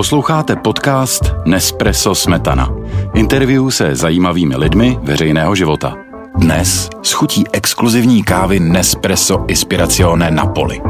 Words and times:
Posloucháte 0.00 0.56
podcast 0.56 1.34
Nespresso 1.44 2.14
Smetana. 2.14 2.68
Interview 3.14 3.68
se 3.68 3.94
zajímavými 3.94 4.56
lidmi 4.56 4.98
veřejného 5.02 5.54
života. 5.54 5.96
Dnes 6.36 6.88
s 7.02 7.12
chutí 7.12 7.44
exkluzivní 7.52 8.22
kávy 8.22 8.60
Nespresso 8.60 9.44
Ispirazione 9.48 10.30
Napoli. 10.30 10.80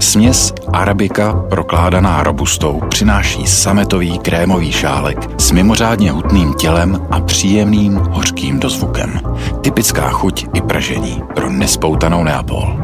Směs 0.00 0.52
arabika 0.72 1.44
prokládaná 1.48 2.22
robustou 2.22 2.80
přináší 2.88 3.46
sametový 3.46 4.18
krémový 4.18 4.72
šálek 4.72 5.40
s 5.40 5.52
mimořádně 5.52 6.10
hutným 6.10 6.54
tělem 6.54 7.06
a 7.10 7.20
příjemným 7.20 7.94
hořkým 7.94 8.60
dozvukem. 8.60 9.20
Typická 9.60 10.10
chuť 10.10 10.46
i 10.54 10.60
pražení 10.60 11.22
pro 11.34 11.50
nespoutanou 11.50 12.24
Neapol. 12.24 12.76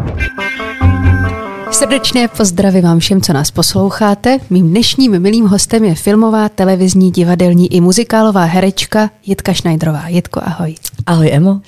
Srdečné 1.73 2.29
pozdravy 2.29 2.80
vám 2.80 2.98
všem, 2.98 3.20
co 3.20 3.33
nás 3.33 3.51
posloucháte. 3.51 4.38
Mým 4.51 4.69
dnešním 4.69 5.20
milým 5.20 5.47
hostem 5.47 5.84
je 5.84 5.95
filmová, 5.95 6.48
televizní, 6.48 7.10
divadelní 7.10 7.74
i 7.74 7.80
muzikálová 7.80 8.45
herečka 8.45 9.10
Jitka 9.27 9.52
Šnajdrová. 9.52 10.09
Jitko, 10.09 10.41
ahoj. 10.45 10.74
Ahoj, 11.06 11.30
Emo. 11.33 11.60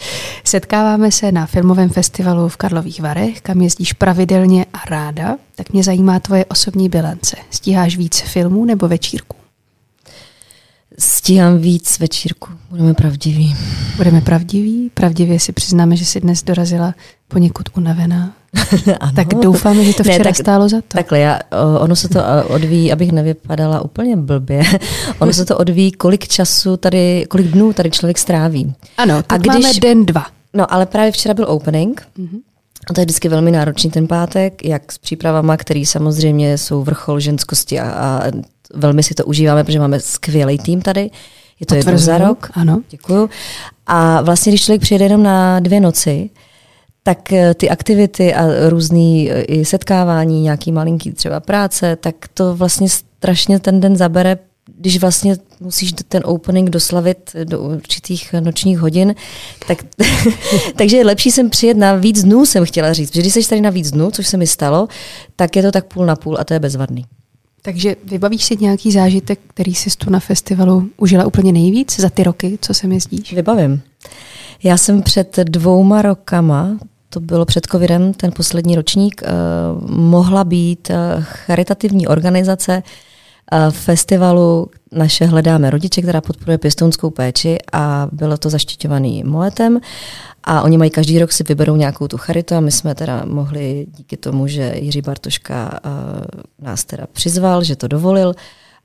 Setkáváme 0.45 1.12
se 1.12 1.33
na 1.33 1.47
filmovém 1.47 1.88
festivalu 1.88 2.48
v 2.48 2.56
Karlových 2.56 3.01
Varech, 3.01 3.41
kam 3.41 3.61
jezdíš 3.61 3.92
pravidelně 3.92 4.66
a 4.73 4.78
ráda. 4.91 5.37
Tak 5.55 5.73
mě 5.73 5.83
zajímá 5.83 6.20
tvoje 6.20 6.45
osobní 6.45 6.89
bilance. 6.89 7.37
Stíháš 7.50 7.97
víc 7.97 8.20
filmů 8.20 8.64
nebo 8.64 8.89
večírků? 8.89 9.37
Stíhám 10.98 11.59
víc 11.59 11.98
večírku, 11.98 12.48
budeme 12.70 12.95
pravdiví. 12.95 13.56
Budeme 13.97 14.20
pravdiví? 14.20 14.91
Pravdivě 14.95 15.41
si 15.41 15.53
přiznáme, 15.53 15.97
že 15.97 16.05
jsi 16.05 16.20
dnes 16.20 16.42
dorazila 16.42 16.95
poněkud 17.28 17.69
unavená. 17.77 18.33
tak 19.17 19.28
doufáme, 19.28 19.84
že 19.84 19.95
to 19.95 20.03
včera 20.03 20.19
ne, 20.19 20.25
tak, 20.25 20.36
stálo 20.36 20.69
za 20.69 20.77
to. 20.77 20.83
Takhle, 20.89 21.19
já, 21.19 21.41
ono 21.78 21.97
se 21.97 22.08
to 22.08 22.20
odvíjí, 22.48 22.92
abych 22.92 23.12
nevypadala 23.12 23.81
úplně 23.81 24.17
blbě, 24.17 24.62
ono 25.19 25.33
se 25.33 25.44
to 25.44 25.59
odvíjí, 25.59 25.92
kolik 25.92 26.28
času 26.28 26.77
tady, 26.77 27.27
kolik 27.28 27.47
dnů 27.47 27.72
tady 27.72 27.91
člověk 27.91 28.19
stráví. 28.19 28.75
Ano, 28.97 29.22
tak 29.22 29.33
A 29.33 29.36
když, 29.36 29.64
máme 29.64 29.75
den 29.81 30.06
dva. 30.06 30.27
No, 30.55 30.75
ale 30.75 30.86
právě 30.86 31.12
včera 31.12 31.34
byl 31.34 31.44
opening, 31.48 32.03
mm-hmm. 32.19 32.41
A 32.91 32.92
to 32.92 33.00
je 33.00 33.05
vždycky 33.05 33.28
velmi 33.28 33.50
náročný 33.50 33.91
ten 33.91 34.06
pátek, 34.06 34.64
jak 34.64 34.92
s 34.92 34.98
přípravama, 34.98 35.56
který 35.56 35.87
samozřejmě 35.87 36.59
jsou 36.59 36.83
vrchol 36.83 37.20
ženskosti 37.20 37.81
a, 37.81 37.91
a 37.91 38.31
velmi 38.75 39.03
si 39.03 39.14
to 39.14 39.25
užíváme, 39.25 39.64
protože 39.64 39.78
máme 39.78 40.00
skvělý 40.00 40.59
tým 40.59 40.81
tady. 40.83 41.11
Je 41.61 41.66
to 41.66 41.75
jednou 41.75 41.97
za 41.97 42.19
rok. 42.19 42.50
Ano. 42.55 42.83
Děkuju. 42.91 43.31
A 43.87 44.22
vlastně, 44.22 44.53
když 44.53 44.64
člověk 44.64 44.83
přijede 44.83 45.05
jenom 45.05 45.22
na 45.22 45.61
dvě 45.61 45.81
noci, 45.81 46.31
tak 47.03 47.33
eh, 47.33 47.55
ty 47.55 47.70
aktivity 47.70 48.34
a 48.34 48.69
různý 48.69 49.31
eh, 49.31 49.42
i 49.42 49.64
setkávání, 49.64 50.42
nějaký 50.42 50.72
malinký 50.72 51.12
třeba 51.12 51.41
práce, 51.41 51.97
tak 51.97 52.14
to 52.34 52.56
vlastně 52.56 52.89
strašně 52.89 53.59
ten 53.59 53.81
den 53.81 53.97
zabere, 53.97 54.39
když 54.77 54.98
vlastně 54.98 55.36
musíš 55.61 55.92
ten 56.09 56.22
opening 56.25 56.70
doslavit 56.70 57.36
do 57.44 57.61
určitých 57.61 58.33
nočních 58.41 58.78
hodin, 58.78 59.14
tak, 59.67 59.78
takže 60.77 60.97
je 60.97 61.05
lepší 61.05 61.31
jsem 61.31 61.50
přijet 61.50 61.77
na 61.77 61.94
víc 61.94 62.22
dnů, 62.22 62.47
jsem 62.47 62.64
chtěla 62.64 62.92
říct. 62.92 63.11
Protože 63.11 63.20
když 63.20 63.34
jsi 63.34 63.48
tady 63.48 63.61
na 63.61 63.70
víc 63.70 63.91
dnů, 63.91 64.11
což 64.11 64.27
se 64.27 64.37
mi 64.37 64.47
stalo, 64.47 64.89
tak 65.37 65.56
je 65.56 65.62
to 65.62 65.72
tak 65.72 65.87
půl 65.87 66.06
na 66.06 66.16
půl 66.16 66.37
a 66.41 66.44
to 66.44 66.55
je 66.55 66.61
bezvadný. 66.61 67.05
Takže 67.62 67.97
vybavíš 68.05 68.44
si 68.44 68.56
nějaký 68.61 68.92
zážitek, 68.92 69.41
který 69.47 69.75
jsi 69.75 69.91
tu 69.91 70.11
na 70.11 70.20
festivalu 70.20 70.91
užila 70.97 71.27
úplně 71.27 71.53
nejvíc 71.53 72.00
za 72.00 72.11
ty 72.11 72.22
roky, 72.22 72.59
co 72.61 72.75
sem 72.75 72.92
jezdíš? 72.92 73.33
Vybavím. 73.33 73.83
Já 74.62 74.77
jsem 74.77 75.03
před 75.03 75.37
dvouma 75.37 76.03
rokama, 76.03 76.78
to 77.13 77.21
bylo 77.21 77.45
před 77.45 77.67
covidem, 77.67 78.15
ten 78.15 78.33
poslední 78.33 78.77
ročník, 78.77 79.23
uh, 79.23 79.91
mohla 79.91 80.45
být 80.45 80.91
uh, 80.91 81.23
charitativní 81.23 82.07
organizace 82.07 82.83
uh, 82.83 83.71
festivalu 83.71 84.71
Naše 84.93 85.27
hledáme 85.27 85.71
rodiče, 85.71 86.03
která 86.03 86.21
podporuje 86.21 86.59
pěstounskou 86.59 87.11
péči 87.11 87.59
a 87.72 88.09
bylo 88.12 88.37
to 88.37 88.51
zaštiťovaný 88.51 89.25
moletem. 89.25 89.81
A 90.45 90.62
oni 90.62 90.78
mají 90.78 90.91
každý 90.91 91.19
rok 91.19 91.33
si 91.33 91.45
vyberou 91.45 91.77
nějakou 91.77 92.09
tu 92.09 92.19
charitu 92.19 92.55
a 92.55 92.61
my 92.61 92.71
jsme 92.71 92.95
teda 92.95 93.22
mohli 93.25 93.87
díky 93.97 94.17
tomu, 94.17 94.47
že 94.47 94.75
Jiří 94.77 95.03
Bartoška 95.03 95.81
nás 96.62 96.84
teda 96.84 97.06
přizval, 97.12 97.65
že 97.65 97.77
to 97.77 97.89
dovolil 97.89 98.34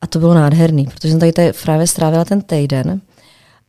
a 0.01 0.07
to 0.07 0.19
bylo 0.19 0.33
nádherný, 0.33 0.85
protože 0.85 1.09
jsem 1.09 1.19
tady 1.19 1.53
právě 1.63 1.87
strávila 1.87 2.25
ten 2.25 2.41
týden 2.41 3.01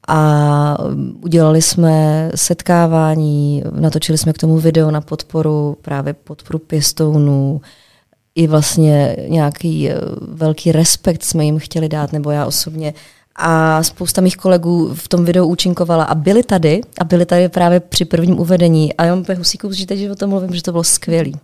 a 0.08 0.78
udělali 1.20 1.62
jsme 1.62 2.30
setkávání, 2.34 3.62
natočili 3.80 4.18
jsme 4.18 4.32
k 4.32 4.38
tomu 4.38 4.58
video 4.58 4.90
na 4.90 5.00
podporu 5.00 5.76
právě 5.82 6.14
podporu 6.14 6.58
pěstounů, 6.58 7.60
i 8.34 8.46
vlastně 8.46 9.16
nějaký 9.28 9.90
eh, 9.90 9.94
velký 10.20 10.72
respekt 10.72 11.24
jsme 11.24 11.44
jim 11.44 11.58
chtěli 11.58 11.88
dát, 11.88 12.12
nebo 12.12 12.30
já 12.30 12.46
osobně. 12.46 12.94
A 13.36 13.82
spousta 13.82 14.20
mých 14.20 14.36
kolegů 14.36 14.94
v 14.94 15.08
tom 15.08 15.24
videu 15.24 15.46
účinkovala 15.46 16.04
a 16.04 16.14
byli 16.14 16.42
tady, 16.42 16.80
a 17.00 17.04
byli 17.04 17.26
tady 17.26 17.48
právě 17.48 17.80
při 17.80 18.04
prvním 18.04 18.38
uvedení. 18.38 18.94
A 18.94 19.04
já 19.04 19.14
mám 19.14 19.24
husíku, 19.36 19.72
že 19.72 19.86
teď 19.86 20.10
o 20.10 20.14
tom 20.14 20.30
mluvím, 20.30 20.54
že 20.54 20.62
to 20.62 20.72
bylo 20.72 20.84
skvělý. 20.84 21.36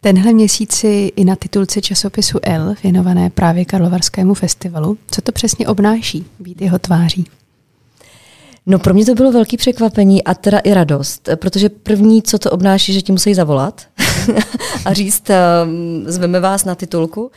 Tenhle 0.00 0.32
měsíc 0.32 0.72
si 0.72 1.12
i 1.16 1.24
na 1.24 1.36
titulce 1.36 1.80
časopisu 1.80 2.38
L, 2.42 2.74
věnované 2.82 3.30
právě 3.30 3.64
Karlovarskému 3.64 4.34
festivalu. 4.34 4.98
Co 5.10 5.20
to 5.22 5.32
přesně 5.32 5.68
obnáší 5.68 6.26
být 6.38 6.60
jeho 6.60 6.78
tváří? 6.78 7.24
No 8.66 8.78
pro 8.78 8.94
mě 8.94 9.06
to 9.06 9.14
bylo 9.14 9.32
velký 9.32 9.56
překvapení 9.56 10.24
a 10.24 10.34
teda 10.34 10.58
i 10.58 10.74
radost, 10.74 11.28
protože 11.36 11.68
první, 11.68 12.22
co 12.22 12.38
to 12.38 12.50
obnáší, 12.50 12.92
že 12.92 13.02
ti 13.02 13.12
musí 13.12 13.34
zavolat 13.34 13.86
a 14.84 14.92
říct, 14.92 15.30
um, 15.30 16.04
zveme 16.06 16.40
vás 16.40 16.64
na 16.64 16.74
titulku. 16.74 17.30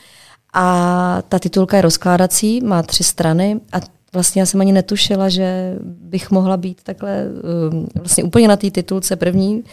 A 0.53 1.22
ta 1.30 1.40
titulka 1.40 1.78
je 1.78 1.81
rozkládací, 1.81 2.62
má 2.62 2.84
tři 2.84 3.03
strany 3.03 3.59
a 3.74 3.78
vlastně 4.14 4.41
já 4.41 4.46
jsem 4.46 4.62
ani 4.62 4.72
netušila, 4.72 5.30
že 5.30 5.75
bych 5.84 6.31
mohla 6.31 6.58
být 6.58 6.84
takhle 6.84 7.25
um, 7.72 7.88
vlastně 7.96 8.24
úplně 8.24 8.47
na 8.47 8.56
té 8.56 8.72
titulce 8.72 9.16
první. 9.16 9.64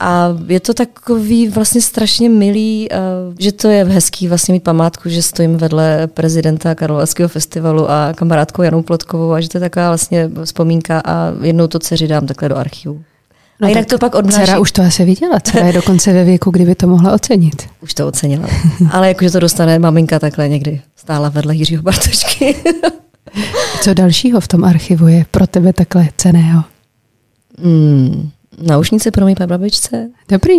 A 0.00 0.28
je 0.46 0.60
to 0.60 0.74
takový 0.74 1.48
vlastně 1.48 1.80
strašně 1.80 2.28
milý, 2.28 2.88
uh, 2.90 3.34
že 3.38 3.52
to 3.52 3.68
je 3.68 3.84
hezký 3.84 4.28
vlastně 4.28 4.52
mít 4.52 4.62
památku, 4.62 5.08
že 5.08 5.22
stojím 5.22 5.56
vedle 5.56 6.06
prezidenta 6.06 6.74
Karlovarského 6.74 7.28
festivalu 7.28 7.90
a 7.90 8.12
kamarádkou 8.14 8.62
Janou 8.62 8.82
Plotkovou 8.82 9.32
a 9.32 9.40
že 9.40 9.48
to 9.48 9.56
je 9.56 9.60
taková 9.60 9.88
vlastně 9.88 10.30
vzpomínka 10.44 11.02
a 11.04 11.32
jednou 11.42 11.66
to 11.66 11.78
dceři 11.78 12.08
dám 12.08 12.26
takhle 12.26 12.48
do 12.48 12.56
archivu. 12.56 13.02
No 13.60 13.66
a 13.66 13.68
jinak 13.68 13.86
to 13.86 13.98
pak 13.98 14.14
odnáší. 14.14 14.44
Dcera 14.44 14.58
už 14.58 14.72
to 14.72 14.82
asi 14.82 15.04
viděla, 15.04 15.40
dcera 15.40 15.66
je 15.66 15.72
dokonce 15.72 16.12
ve 16.12 16.24
věku, 16.24 16.50
kdyby 16.50 16.74
to 16.74 16.86
mohla 16.86 17.12
ocenit. 17.12 17.62
Už 17.80 17.94
to 17.94 18.06
ocenila. 18.06 18.48
Ale 18.90 19.08
jakože 19.08 19.30
to 19.30 19.40
dostane 19.40 19.78
maminka 19.78 20.18
takhle 20.18 20.48
někdy 20.48 20.82
stála 20.96 21.28
vedle 21.28 21.54
Jiřího 21.54 21.82
Bartošky. 21.82 22.56
Co 23.82 23.94
dalšího 23.94 24.40
v 24.40 24.48
tom 24.48 24.64
archivu 24.64 25.08
je 25.08 25.26
pro 25.30 25.46
tebe 25.46 25.72
takhle 25.72 26.08
ceného? 26.16 26.64
Hmm, 27.58 28.30
naušnice 28.62 29.10
pro 29.10 29.26
mý 29.26 29.34
babičce. 29.46 30.10
Dobrý. 30.28 30.54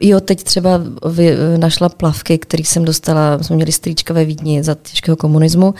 Jo, 0.00 0.20
teď 0.20 0.42
třeba 0.42 0.80
vy, 1.10 1.36
našla 1.56 1.88
plavky, 1.88 2.38
které 2.38 2.64
jsem 2.64 2.84
dostala, 2.84 3.42
jsme 3.42 3.56
měli 3.56 3.72
strýčka 3.72 4.14
ve 4.14 4.24
Vídni 4.24 4.62
za 4.62 4.76
těžkého 4.82 5.16
komunismu 5.16 5.74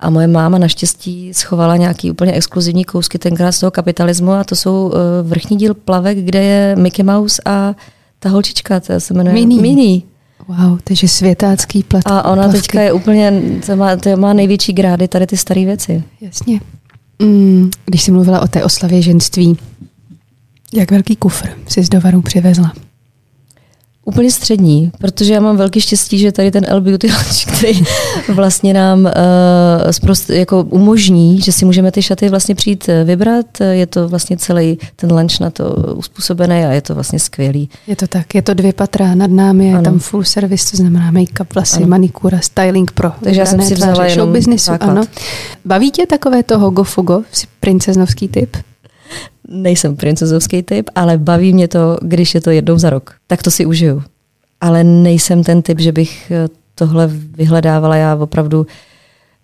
a 0.00 0.10
moje 0.10 0.26
máma 0.26 0.58
naštěstí 0.58 1.34
schovala 1.34 1.76
nějaký 1.76 2.10
úplně 2.10 2.32
exkluzivní 2.32 2.84
kousky 2.84 3.18
tenkrát 3.18 3.52
z 3.52 3.60
toho 3.60 3.70
kapitalismu 3.70 4.32
a 4.32 4.44
to 4.44 4.56
jsou 4.56 4.86
uh, 4.86 4.92
vrchní 5.22 5.56
díl 5.56 5.74
plavek, 5.74 6.18
kde 6.18 6.42
je 6.42 6.76
Mickey 6.76 7.04
Mouse 7.04 7.42
a 7.44 7.74
ta 8.18 8.28
holčička, 8.28 8.80
to 8.80 9.00
se 9.00 9.14
jmenuje 9.14 9.34
Mini. 9.34 9.60
Mini. 9.60 10.02
Wow, 10.48 10.78
takže 10.84 11.08
světácký 11.08 11.82
plat. 11.82 12.02
A 12.06 12.24
ona 12.24 12.42
plavky. 12.42 12.60
teďka 12.60 12.80
je 12.80 12.92
úplně, 12.92 13.42
to 13.66 13.76
má, 13.76 13.96
to 13.96 14.16
má 14.16 14.32
největší 14.32 14.72
grády 14.72 15.08
tady 15.08 15.26
ty 15.26 15.36
staré 15.36 15.64
věci. 15.64 16.02
Jasně. 16.20 16.60
Mm, 17.18 17.70
když 17.86 18.02
jsi 18.02 18.10
mluvila 18.10 18.40
o 18.40 18.48
té 18.48 18.64
oslavě 18.64 19.02
ženství, 19.02 19.58
jak 20.74 20.90
velký 20.90 21.16
kufr 21.16 21.48
jsi 21.68 21.84
z 21.84 21.88
Dovaru 21.88 22.22
přivezla? 22.22 22.72
Úplně 24.04 24.30
střední, 24.30 24.92
protože 24.98 25.34
já 25.34 25.40
mám 25.40 25.56
velký 25.56 25.80
štěstí, 25.80 26.18
že 26.18 26.32
tady 26.32 26.50
ten 26.50 26.64
L 26.68 26.80
Beauty 26.80 27.06
Lunch, 27.06 27.56
který 27.56 27.82
vlastně 28.34 28.74
nám 28.74 29.04
uh, 29.04 29.10
zprost, 29.90 30.30
jako 30.30 30.62
umožní, 30.62 31.40
že 31.40 31.52
si 31.52 31.64
můžeme 31.64 31.92
ty 31.92 32.02
šaty 32.02 32.28
vlastně 32.28 32.54
přijít 32.54 32.88
eh, 32.88 33.04
vybrat. 33.04 33.46
Je 33.70 33.86
to 33.86 34.08
vlastně 34.08 34.36
celý 34.36 34.78
ten 34.96 35.12
lunch 35.12 35.40
na 35.40 35.50
to 35.50 35.64
uspůsobený 35.96 36.64
a 36.64 36.72
je 36.72 36.80
to 36.80 36.94
vlastně 36.94 37.18
skvělý. 37.18 37.70
Je 37.86 37.96
to 37.96 38.06
tak, 38.06 38.34
je 38.34 38.42
to 38.42 38.54
dvě 38.54 38.72
patra 38.72 39.14
nad 39.14 39.30
námi, 39.30 39.66
je 39.66 39.74
ano. 39.74 39.82
tam 39.82 39.98
full 39.98 40.24
service, 40.24 40.70
to 40.70 40.76
znamená 40.76 41.10
make-up, 41.12 41.54
vlasy, 41.54 41.76
ano. 41.76 41.86
manikura, 41.86 42.40
styling 42.40 42.90
pro 42.90 43.12
Takže 43.24 43.40
já 43.40 43.46
jsem 43.46 43.62
si 43.62 43.74
vzala 43.74 44.08
show 44.08 44.28
businessu, 44.28 44.72
ano. 44.80 45.04
Baví 45.64 45.90
tě 45.90 46.06
takové 46.06 46.42
toho 46.42 46.70
gofugo, 46.70 47.22
princeznovský 47.60 48.28
typ? 48.28 48.56
Nejsem 49.48 49.96
princezovský 49.96 50.62
typ, 50.62 50.90
ale 50.94 51.18
baví 51.18 51.52
mě 51.52 51.68
to, 51.68 51.98
když 52.02 52.34
je 52.34 52.40
to 52.40 52.50
jednou 52.50 52.78
za 52.78 52.90
rok. 52.90 53.14
Tak 53.26 53.42
to 53.42 53.50
si 53.50 53.66
užiju. 53.66 54.02
Ale 54.60 54.84
nejsem 54.84 55.44
ten 55.44 55.62
typ, 55.62 55.80
že 55.80 55.92
bych 55.92 56.30
eh, 56.30 56.48
tohle 56.74 57.06
vyhledávala. 57.36 57.96
Já 57.96 58.16
opravdu 58.16 58.66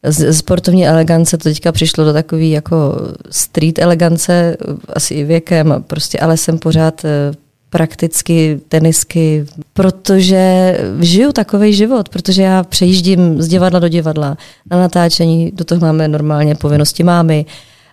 z 0.03 0.35
sportovní 0.35 0.89
elegance 0.89 1.39
to 1.39 1.43
teďka 1.43 1.73
přišlo 1.73 2.05
do 2.05 2.13
takový 2.13 2.51
jako 2.51 2.97
street 3.31 3.79
elegance, 3.79 4.57
asi 4.89 5.15
i 5.15 5.25
věkem, 5.25 5.85
prostě, 5.87 6.19
ale 6.19 6.37
jsem 6.37 6.59
pořád 6.59 7.05
eh, 7.05 7.35
prakticky 7.71 8.61
tenisky, 8.69 9.47
protože 9.73 10.79
žiju 11.01 11.33
takový 11.33 11.75
život, 11.75 12.09
protože 12.09 12.43
já 12.43 12.65
přejíždím 12.65 13.43
z 13.43 13.49
divadla 13.49 13.81
do 13.81 13.89
divadla, 13.89 14.37
na 14.71 14.79
natáčení, 14.79 15.51
do 15.55 15.65
toho 15.65 15.81
máme 15.81 16.09
normálně 16.09 16.55
povinnosti 16.55 17.03
mámy, 17.03 17.47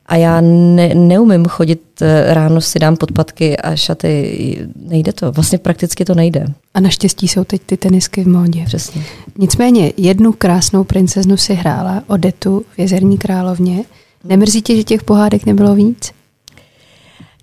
a 0.06 0.16
já 0.16 0.42
ne, 0.42 0.96
neumím 0.96 1.46
chodit 1.46 1.82
eh, 2.02 2.34
ráno, 2.34 2.62
si 2.62 2.80
dám 2.80 2.98
podpatky 2.98 3.58
a 3.58 3.76
šaty. 3.76 4.68
Nejde 4.76 5.14
to. 5.14 5.32
Vlastně 5.32 5.58
prakticky 5.58 6.06
to 6.06 6.16
nejde. 6.16 6.46
A 6.74 6.80
naštěstí 6.80 7.28
jsou 7.28 7.44
teď 7.44 7.62
ty 7.66 7.78
tenisky 7.78 8.24
v 8.24 8.28
módě. 8.28 8.64
Přesně. 8.66 9.04
Nicméně 9.38 9.94
jednu 9.98 10.34
krásnou 10.34 10.84
princeznu 10.84 11.38
si 11.38 11.54
hrála, 11.54 12.04
Odetu 12.08 12.66
v 12.76 12.80
Jezerní 12.80 13.18
královně. 13.18 13.84
Nemrzí 14.24 14.62
tě, 14.62 14.76
že 14.76 14.84
těch 14.84 15.04
pohádek 15.04 15.46
nebylo 15.46 15.76
víc? 15.76 16.12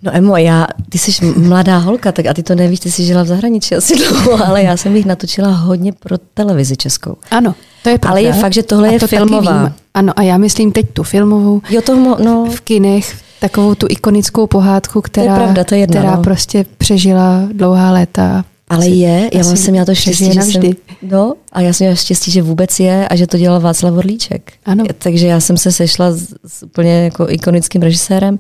No 0.03 0.17
Emo, 0.17 0.37
já, 0.37 0.67
ty 0.89 0.99
jsi 0.99 1.27
mladá 1.27 1.79
holka, 1.79 2.13
tak 2.13 2.27
a 2.27 2.35
ty 2.35 2.43
to 2.43 2.55
nevíš, 2.55 2.81
ty 2.81 2.91
jsi 2.91 3.05
žila 3.05 3.23
v 3.23 3.27
zahraničí 3.27 3.75
asi 3.75 3.97
dlouho, 3.97 4.45
ale 4.47 4.63
já 4.63 4.77
jsem 4.77 4.97
jich 4.97 5.07
natočila 5.07 5.49
hodně 5.49 5.93
pro 5.93 6.19
televizi 6.19 6.77
českou. 6.77 7.17
Ano, 7.31 7.55
to 7.83 7.89
je 7.89 7.99
pravda. 7.99 8.11
Ale 8.11 8.23
je 8.23 8.33
fakt, 8.33 8.53
že 8.53 8.63
tohle 8.63 8.89
a 8.89 8.93
je 8.93 9.01
to 9.01 9.07
filmová. 9.07 9.73
Ano, 9.95 10.13
a 10.17 10.23
já 10.23 10.39
myslím 10.39 10.73
teď 10.73 10.87
tu 10.93 11.03
filmovou. 11.03 11.61
Jo, 11.71 11.83
to 11.83 11.97
mo, 11.97 12.17
no. 12.25 12.45
V 12.45 12.61
kinech, 12.61 13.17
takovou 13.41 13.75
tu 13.75 13.87
ikonickou 13.91 14.47
pohádku, 14.47 15.01
která, 15.01 15.27
to 15.27 15.41
je 15.41 15.45
pravda, 15.45 15.65
to 15.65 15.75
je 15.75 15.81
jedna, 15.81 16.01
která 16.01 16.17
no. 16.17 16.23
prostě 16.23 16.67
přežila 16.79 17.49
dlouhá 17.53 17.91
léta. 17.91 18.45
Ale 18.69 18.87
Asi- 18.87 18.95
je, 18.95 19.31
já 19.33 19.41
asi 19.41 19.57
jsem 19.57 19.71
měla 19.71 19.87
to 19.87 19.95
štěstí, 19.95 20.33
že 20.33 20.43
jsem, 20.43 20.63
no, 21.03 21.35
a 21.53 21.61
já 21.61 21.73
jsem 21.73 21.85
měla 21.85 21.95
štěstí, 21.95 22.31
že 22.31 22.43
vůbec 22.43 22.81
je 22.81 23.09
a 23.09 23.17
že 23.17 23.27
to 23.27 23.39
dělal 23.39 23.61
Václav 23.61 23.95
Orlíček. 23.95 24.53
Ano. 24.65 24.85
Takže 24.99 25.27
já 25.27 25.41
jsem 25.41 25.57
se 25.57 25.73
sešla 25.73 26.13
s, 26.13 26.35
s 26.47 26.63
úplně 26.63 27.05
jako 27.05 27.31
ikonickým 27.31 27.83
režisérem. 27.83 28.39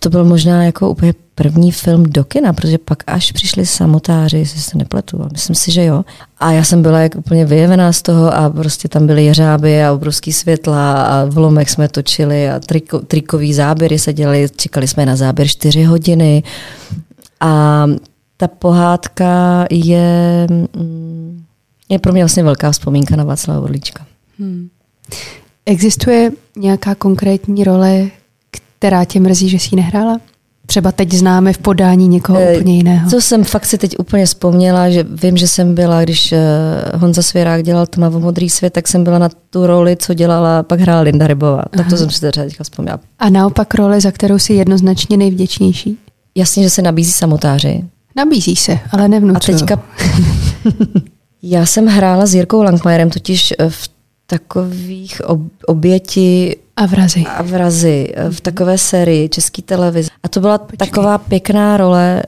To 0.00 0.10
byl 0.10 0.24
možná 0.24 0.64
jako 0.64 0.90
úplně 0.90 1.14
první 1.34 1.72
film 1.72 2.02
do 2.02 2.24
kina, 2.24 2.52
protože 2.52 2.78
pak 2.78 3.02
až 3.06 3.32
přišli 3.32 3.66
samotáři, 3.66 4.38
jestli 4.38 4.60
se 4.60 4.78
nepletu, 4.78 5.20
ale 5.20 5.28
myslím 5.32 5.56
si, 5.56 5.72
že 5.72 5.84
jo. 5.84 6.04
A 6.38 6.52
já 6.52 6.64
jsem 6.64 6.82
byla 6.82 7.00
jak 7.00 7.16
úplně 7.16 7.44
vyjevená 7.44 7.92
z 7.92 8.02
toho 8.02 8.34
a 8.34 8.50
prostě 8.50 8.88
tam 8.88 9.06
byly 9.06 9.24
jeřáby 9.24 9.84
a 9.84 9.92
obrovský 9.92 10.32
světla 10.32 11.02
a 11.02 11.24
v 11.24 11.38
lomech 11.38 11.70
jsme 11.70 11.88
točili 11.88 12.50
a 12.50 12.60
triko, 12.60 12.98
trikový 12.98 13.54
záběry 13.54 13.98
se 13.98 14.12
dělali, 14.12 14.48
čekali 14.56 14.88
jsme 14.88 15.06
na 15.06 15.16
záběr 15.16 15.48
čtyři 15.48 15.82
hodiny 15.82 16.42
a 17.40 17.86
ta 18.36 18.48
pohádka 18.48 19.64
je, 19.70 20.46
mm, 20.76 21.44
je 21.88 21.98
pro 21.98 22.12
mě 22.12 22.22
vlastně 22.22 22.42
velká 22.42 22.70
vzpomínka 22.72 23.16
na 23.16 23.24
Václava 23.24 23.60
Orlíčka. 23.60 24.06
Hmm. 24.38 24.68
Existuje 25.66 26.30
nějaká 26.56 26.94
konkrétní 26.94 27.64
role, 27.64 28.06
která 28.84 29.04
tě 29.04 29.20
mrzí, 29.20 29.48
že 29.48 29.58
jsi 29.58 29.68
ji 29.72 29.76
nehrála? 29.76 30.18
Třeba 30.66 30.92
teď 30.92 31.12
známe 31.12 31.52
v 31.52 31.58
podání 31.58 32.08
někoho 32.08 32.38
Eh, 32.40 32.56
úplně 32.58 32.76
jiného. 32.76 33.10
Co 33.10 33.20
jsem 33.20 33.44
fakt 33.44 33.66
si 33.66 33.78
teď 33.78 33.98
úplně 33.98 34.26
vzpomněla, 34.26 34.90
že 34.90 35.02
vím, 35.22 35.36
že 35.36 35.48
jsem 35.48 35.74
byla, 35.74 36.02
když 36.02 36.32
eh, 36.32 36.38
Honza 36.94 37.22
Svěrák 37.22 37.62
dělal 37.62 37.86
Tmavomodrý 37.86 38.50
svět, 38.50 38.72
tak 38.72 38.88
jsem 38.88 39.04
byla 39.04 39.18
na 39.18 39.28
tu 39.50 39.66
roli, 39.66 39.96
co 39.96 40.14
dělala, 40.14 40.62
pak 40.62 40.80
hrála 40.80 41.00
Linda 41.00 41.26
Rybová. 41.26 41.62
Tak 41.70 41.80
Aha. 41.80 41.90
to 41.90 41.96
jsem 41.96 42.10
si 42.10 42.20
teda 42.20 42.44
teďka 42.44 42.64
vzpomněla. 42.64 43.00
A 43.18 43.28
naopak 43.30 43.74
role, 43.74 44.00
za 44.00 44.10
kterou 44.10 44.38
jsi 44.38 44.52
jednoznačně 44.54 45.16
nejvděčnější? 45.16 45.98
Jasně, 46.34 46.62
že 46.62 46.70
se 46.70 46.82
nabízí 46.82 47.12
samotáři. 47.12 47.84
Nabízí 48.16 48.56
se, 48.56 48.78
ale 48.90 49.04
A 49.04 49.08
nevnucují. 49.08 49.58
teďka... 49.58 49.82
Já 51.42 51.66
jsem 51.66 51.86
hrála 51.86 52.26
s 52.26 52.34
Jirkou 52.34 52.62
Langmajerem 52.62 53.10
totiž 53.10 53.54
eh, 53.58 53.70
v 53.70 53.88
takových 54.26 55.20
ob- 55.24 55.52
oběti 55.66 56.56
A 56.76 56.86
vrazy. 56.86 57.24
a 57.26 57.42
vrazy 57.42 58.12
eh, 58.14 58.30
v 58.30 58.40
takové 58.40 58.78
sérii 58.78 59.28
české 59.28 59.62
televize. 59.62 60.08
A 60.22 60.28
to 60.28 60.40
byla 60.40 60.58
Počkej. 60.58 60.76
taková 60.88 61.18
pěkná 61.18 61.76
role 61.76 62.22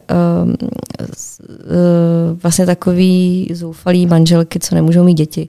um, 0.44 0.54
uh, 1.00 2.38
vlastně 2.42 2.66
takový 2.66 3.50
zoufalý 3.54 4.06
manželky, 4.06 4.58
co 4.58 4.74
nemůžou 4.74 5.04
mít 5.04 5.14
děti. 5.14 5.48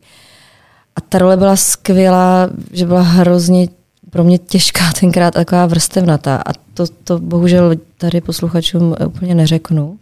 A 0.95 1.01
ta 1.01 1.17
role 1.17 1.37
byla 1.37 1.55
skvělá, 1.55 2.49
že 2.71 2.85
byla 2.85 3.01
hrozně 3.01 3.67
pro 4.09 4.23
mě 4.23 4.37
těžká 4.37 4.91
tenkrát 4.99 5.27
a 5.35 5.39
taková 5.39 5.65
vrstevnatá. 5.65 6.35
A 6.45 6.51
to, 6.73 6.85
to 7.03 7.19
bohužel 7.19 7.75
tady 7.97 8.21
posluchačům 8.21 8.95
úplně 9.07 9.35
neřeknu. 9.35 9.97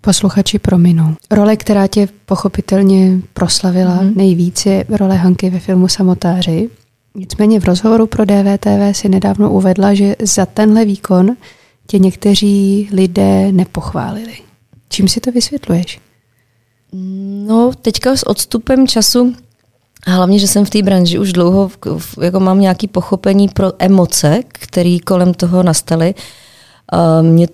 Posluchači 0.00 0.58
prominou. 0.58 1.14
Role, 1.30 1.56
která 1.56 1.86
tě 1.86 2.08
pochopitelně 2.26 3.18
proslavila 3.34 3.94
Mhm. 3.94 4.08
mm-hmm. 4.08 4.16
nejvíc, 4.16 4.66
je 4.66 4.84
role 4.90 5.16
Hanky 5.16 5.50
ve 5.50 5.58
filmu 5.58 5.88
Samotáři. 5.88 6.70
Nicméně 7.16 7.60
v 7.60 7.64
rozhovoru 7.64 8.06
pro 8.06 8.24
DVTV 8.24 8.92
si 8.92 9.08
nedávno 9.08 9.52
uvedla, 9.52 9.94
že 9.94 10.16
za 10.22 10.46
tenhle 10.46 10.84
výkon 10.84 11.36
tě 11.86 11.98
někteří 11.98 12.88
lidé 12.92 13.52
nepochválili. 13.52 14.34
Čím 14.88 15.08
si 15.08 15.20
to 15.20 15.32
vysvětluješ? 15.32 16.00
No, 17.46 17.70
teďka 17.82 18.16
s 18.16 18.26
odstupem 18.26 18.86
času, 18.86 19.34
a 20.06 20.10
hlavně, 20.10 20.38
že 20.38 20.48
jsem 20.48 20.64
v 20.64 20.70
té 20.70 20.82
branži 20.82 21.18
už 21.18 21.32
dlouho, 21.32 21.70
jako 22.22 22.40
mám 22.40 22.60
nějaké 22.60 22.88
pochopení 22.88 23.48
pro 23.48 23.72
emoce, 23.78 24.40
které 24.48 24.96
kolem 25.04 25.34
toho 25.34 25.62
nastaly. 25.62 26.14
Mě 27.22 27.48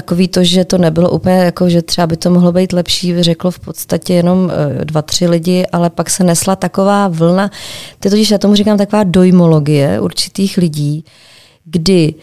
takový 0.00 0.28
to, 0.28 0.44
že 0.44 0.64
to 0.64 0.78
nebylo 0.78 1.10
úplně 1.10 1.36
jako, 1.36 1.68
že 1.68 1.82
třeba 1.82 2.06
by 2.06 2.16
to 2.16 2.30
mohlo 2.30 2.52
být 2.52 2.72
lepší, 2.72 3.22
řeklo 3.22 3.50
v 3.50 3.58
podstatě 3.58 4.14
jenom 4.14 4.50
eh, 4.50 4.84
dva, 4.84 5.02
tři 5.02 5.26
lidi, 5.26 5.66
ale 5.72 5.90
pak 5.90 6.10
se 6.10 6.24
nesla 6.24 6.56
taková 6.56 7.08
vlna, 7.08 7.50
to 7.98 8.06
je 8.06 8.10
totiž, 8.10 8.30
já 8.30 8.38
tomu 8.38 8.54
říkám 8.54 8.78
taková 8.78 9.04
dojmologie 9.04 10.00
určitých 10.00 10.56
lidí, 10.56 11.04
kdy 11.64 12.14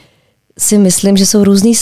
si 0.58 0.78
myslím, 0.78 1.18
že 1.18 1.26
jsou 1.26 1.44
různý 1.44 1.74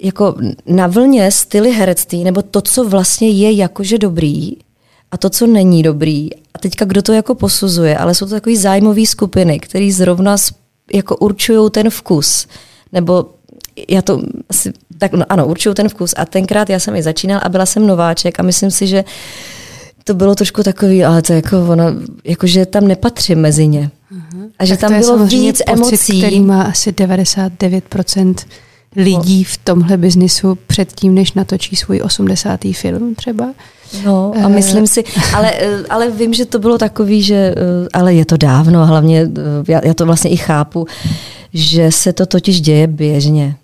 jako 0.00 0.34
na 0.66 0.86
vlně 0.86 1.30
styly 1.30 1.72
herectví, 1.72 2.24
nebo 2.24 2.42
to, 2.42 2.60
co 2.60 2.84
vlastně 2.88 3.28
je 3.28 3.52
jakože 3.52 3.98
dobrý 3.98 4.56
a 5.10 5.16
to, 5.16 5.30
co 5.30 5.46
není 5.46 5.82
dobrý. 5.82 6.32
A 6.54 6.58
teďka 6.58 6.84
kdo 6.84 7.02
to 7.02 7.12
jako 7.12 7.34
posuzuje, 7.34 7.98
ale 7.98 8.14
jsou 8.14 8.26
to 8.26 8.40
takové 8.40 8.56
zájmové 8.56 9.06
skupiny, 9.06 9.60
které 9.60 9.92
zrovna 9.92 10.36
jako 10.94 11.16
určují 11.16 11.70
ten 11.70 11.90
vkus. 11.90 12.46
Nebo 12.92 13.38
já 13.88 14.02
to 14.02 14.20
asi, 14.48 14.72
tak 14.98 15.12
no, 15.12 15.24
ano, 15.28 15.46
určují 15.46 15.74
ten 15.74 15.88
vkus. 15.88 16.14
A 16.16 16.24
tenkrát 16.24 16.70
já 16.70 16.78
jsem 16.78 16.96
i 16.96 17.02
začínal 17.02 17.40
a 17.42 17.48
byla 17.48 17.66
jsem 17.66 17.86
nováček 17.86 18.40
a 18.40 18.42
myslím 18.42 18.70
si, 18.70 18.86
že 18.86 19.04
to 20.04 20.14
bylo 20.14 20.34
trošku 20.34 20.62
takový, 20.62 21.04
ale 21.04 21.22
to 21.22 21.32
jako 21.32 21.66
ona, 21.68 21.84
jakože 22.24 22.66
tam 22.66 22.88
nepatřím 22.88 23.38
mezi 23.38 23.66
ně. 23.66 23.90
A 24.58 24.64
že 24.64 24.76
Tak 24.76 24.90
tam 24.90 25.00
bylo 25.00 25.18
víc 25.26 25.58
pocit, 25.58 25.72
emocí. 25.72 26.18
který 26.20 26.40
má 26.40 26.62
asi 26.62 26.92
99% 26.92 28.34
lidí 28.96 29.44
v 29.44 29.56
tomhle 29.58 29.96
biznisu 29.96 30.58
předtím, 30.66 31.14
než 31.14 31.32
natočí 31.32 31.76
svůj 31.76 32.00
80. 32.02 32.60
film 32.72 33.14
třeba. 33.14 33.48
No 34.04 34.32
a 34.36 34.46
Eh. 34.46 34.48
myslím 34.48 34.86
si, 34.86 35.04
ale, 35.34 35.52
eh, 35.54 35.78
ale 35.90 36.10
vím, 36.10 36.34
že 36.34 36.44
to 36.46 36.58
bylo 36.58 36.78
takový, 36.78 37.22
že, 37.22 37.34
eh, 37.34 37.54
ale 37.92 38.14
je 38.14 38.24
to 38.24 38.36
dávno 38.36 38.80
a 38.80 38.84
hlavně 38.84 39.26
já, 39.68 39.80
já 39.84 39.94
to 39.94 40.06
vlastně 40.06 40.30
i 40.30 40.36
chápu, 40.36 40.86
že 41.54 41.92
se 41.92 42.12
to 42.12 42.26
totiž 42.26 42.60
děje 42.60 42.86
běžně. 42.86 43.56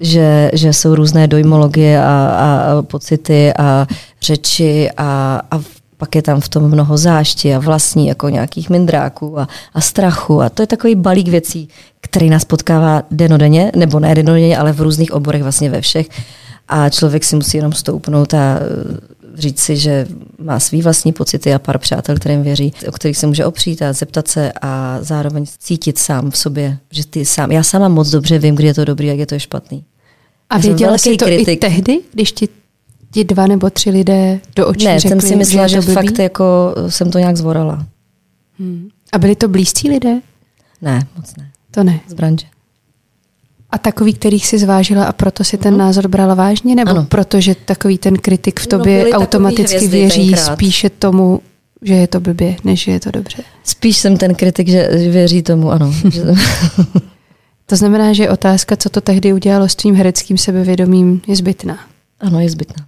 Že, 0.00 0.50
že 0.54 0.72
jsou 0.72 0.94
různé 0.94 1.28
dojmologie 1.28 2.02
a, 2.02 2.04
a, 2.04 2.82
pocity 2.82 3.52
a 3.58 3.86
řeči 4.22 4.90
a, 4.96 5.40
a 5.50 5.60
pak 5.96 6.14
je 6.14 6.22
tam 6.22 6.40
v 6.40 6.48
tom 6.48 6.68
mnoho 6.68 6.96
zášti 6.96 7.54
a 7.54 7.58
vlastní 7.58 8.06
jako 8.06 8.28
nějakých 8.28 8.70
mindráků 8.70 9.40
a, 9.40 9.48
a 9.74 9.80
strachu 9.80 10.42
a 10.42 10.48
to 10.48 10.62
je 10.62 10.66
takový 10.66 10.94
balík 10.94 11.28
věcí, 11.28 11.68
který 12.00 12.30
nás 12.30 12.44
potkává 12.44 13.02
denodenně, 13.10 13.72
nebo 13.76 14.00
ne 14.00 14.14
denodenně, 14.14 14.58
ale 14.58 14.72
v 14.72 14.80
různých 14.80 15.12
oborech 15.12 15.42
vlastně 15.42 15.70
ve 15.70 15.80
všech 15.80 16.08
a 16.68 16.88
člověk 16.88 17.24
si 17.24 17.36
musí 17.36 17.56
jenom 17.56 17.72
stoupnout 17.72 18.34
a 18.34 18.38
eh, 18.38 19.20
říct 19.34 19.60
si, 19.60 19.76
že 19.76 20.06
má 20.38 20.60
svý 20.60 20.82
vlastní 20.82 21.12
pocity 21.12 21.54
a 21.54 21.58
pár 21.58 21.78
přátel, 21.78 22.16
kterým 22.16 22.42
věří, 22.42 22.72
o 22.88 22.92
kterých 22.92 23.16
se 23.16 23.26
může 23.26 23.44
opřít 23.44 23.82
a 23.82 23.92
zeptat 23.92 24.28
se 24.28 24.52
a 24.62 24.98
zároveň 25.00 25.46
cítit 25.58 25.98
sám 25.98 26.30
v 26.30 26.38
sobě, 26.38 26.78
že 26.90 27.06
ty 27.06 27.24
sám, 27.24 27.52
já 27.52 27.62
sama 27.62 27.88
moc 27.88 28.10
dobře 28.10 28.38
vím, 28.38 28.54
kdy 28.54 28.66
je 28.66 28.74
to 28.74 28.84
dobrý, 28.84 29.06
jak 29.06 29.18
je 29.18 29.26
to 29.26 29.38
špatný. 29.38 29.84
A 30.50 30.58
věděla 30.58 30.90
velký 30.90 31.02
jsi 31.10 31.16
to 31.16 31.28
i 31.28 31.36
kritik. 31.36 31.60
tehdy, 31.60 32.00
když 32.12 32.32
ti, 32.32 32.48
ti 33.10 33.24
dva 33.24 33.46
nebo 33.46 33.70
tři 33.70 33.90
lidé 33.90 34.40
do 34.56 34.66
očí 34.66 34.84
Ne, 34.84 34.98
řekli, 35.00 35.20
jsem 35.20 35.28
si 35.28 35.36
myslela, 35.36 35.66
že, 35.66 35.80
blbý? 35.80 35.92
fakt 35.94 36.18
jako 36.18 36.74
jsem 36.88 37.10
to 37.10 37.18
nějak 37.18 37.36
zvorala. 37.36 37.86
Hmm. 38.58 38.88
A 39.12 39.18
byli 39.18 39.36
to 39.36 39.48
blízcí 39.48 39.90
lidé? 39.90 40.20
Ne, 40.82 41.06
moc 41.16 41.36
ne. 41.36 41.50
To 41.70 41.84
ne. 41.84 42.00
Z 42.08 42.12
branže. 42.14 42.46
A 43.70 43.78
takový, 43.78 44.14
kterých 44.14 44.46
si 44.46 44.58
zvážila 44.58 45.04
a 45.04 45.12
proto 45.12 45.44
si 45.44 45.56
ten 45.58 45.76
názor 45.76 46.08
brala 46.08 46.34
vážně? 46.34 46.74
Nebo 46.74 46.90
Ano. 46.90 47.04
protože 47.08 47.54
takový 47.54 47.98
ten 47.98 48.16
kritik 48.16 48.60
v 48.60 48.66
No, 48.72 48.78
tobě 48.78 48.98
takový 48.98 49.12
automaticky 49.14 49.88
věří 49.88 50.26
tenkrát. 50.30 50.54
spíše 50.54 50.90
tomu, 50.90 51.40
že 51.82 51.94
je 51.94 52.06
to 52.06 52.20
blbě, 52.20 52.56
než 52.64 52.80
že 52.82 52.90
je 52.92 53.00
to 53.00 53.10
dobře? 53.10 53.42
Spíš 53.64 53.96
jsem 53.96 54.16
ten 54.16 54.34
kritik, 54.34 54.68
že 54.68 54.88
že 54.98 55.10
věří 55.10 55.42
tomu, 55.42 55.70
ano. 55.70 55.94
Že- 57.70 57.76
To 57.76 57.76
znamená, 57.76 58.12
že 58.12 58.30
otázka, 58.30 58.76
co 58.76 58.88
to 58.88 59.00
tehdy 59.00 59.32
udělalo 59.32 59.68
s 59.68 59.74
tvým 59.74 59.94
hereckým 59.94 60.38
sebevědomím, 60.38 61.22
je 61.26 61.36
zbytná. 61.36 61.78
ano, 62.20 62.40
je 62.40 62.50
zbytná. 62.50 62.86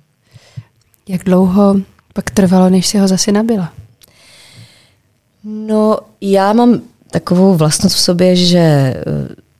Jak 1.08 1.24
dlouho 1.24 1.76
pak 2.14 2.30
trvalo, 2.30 2.68
než 2.70 2.86
si 2.86 2.98
ho 2.98 3.08
zase 3.08 3.32
nabila? 3.32 3.72
No, 5.44 5.98
já 6.20 6.52
mám 6.52 6.80
takovou 7.10 7.54
vlastnost 7.54 7.96
v 7.96 8.00
sobě, 8.00 8.36
že 8.36 8.58
eh, 8.58 9.02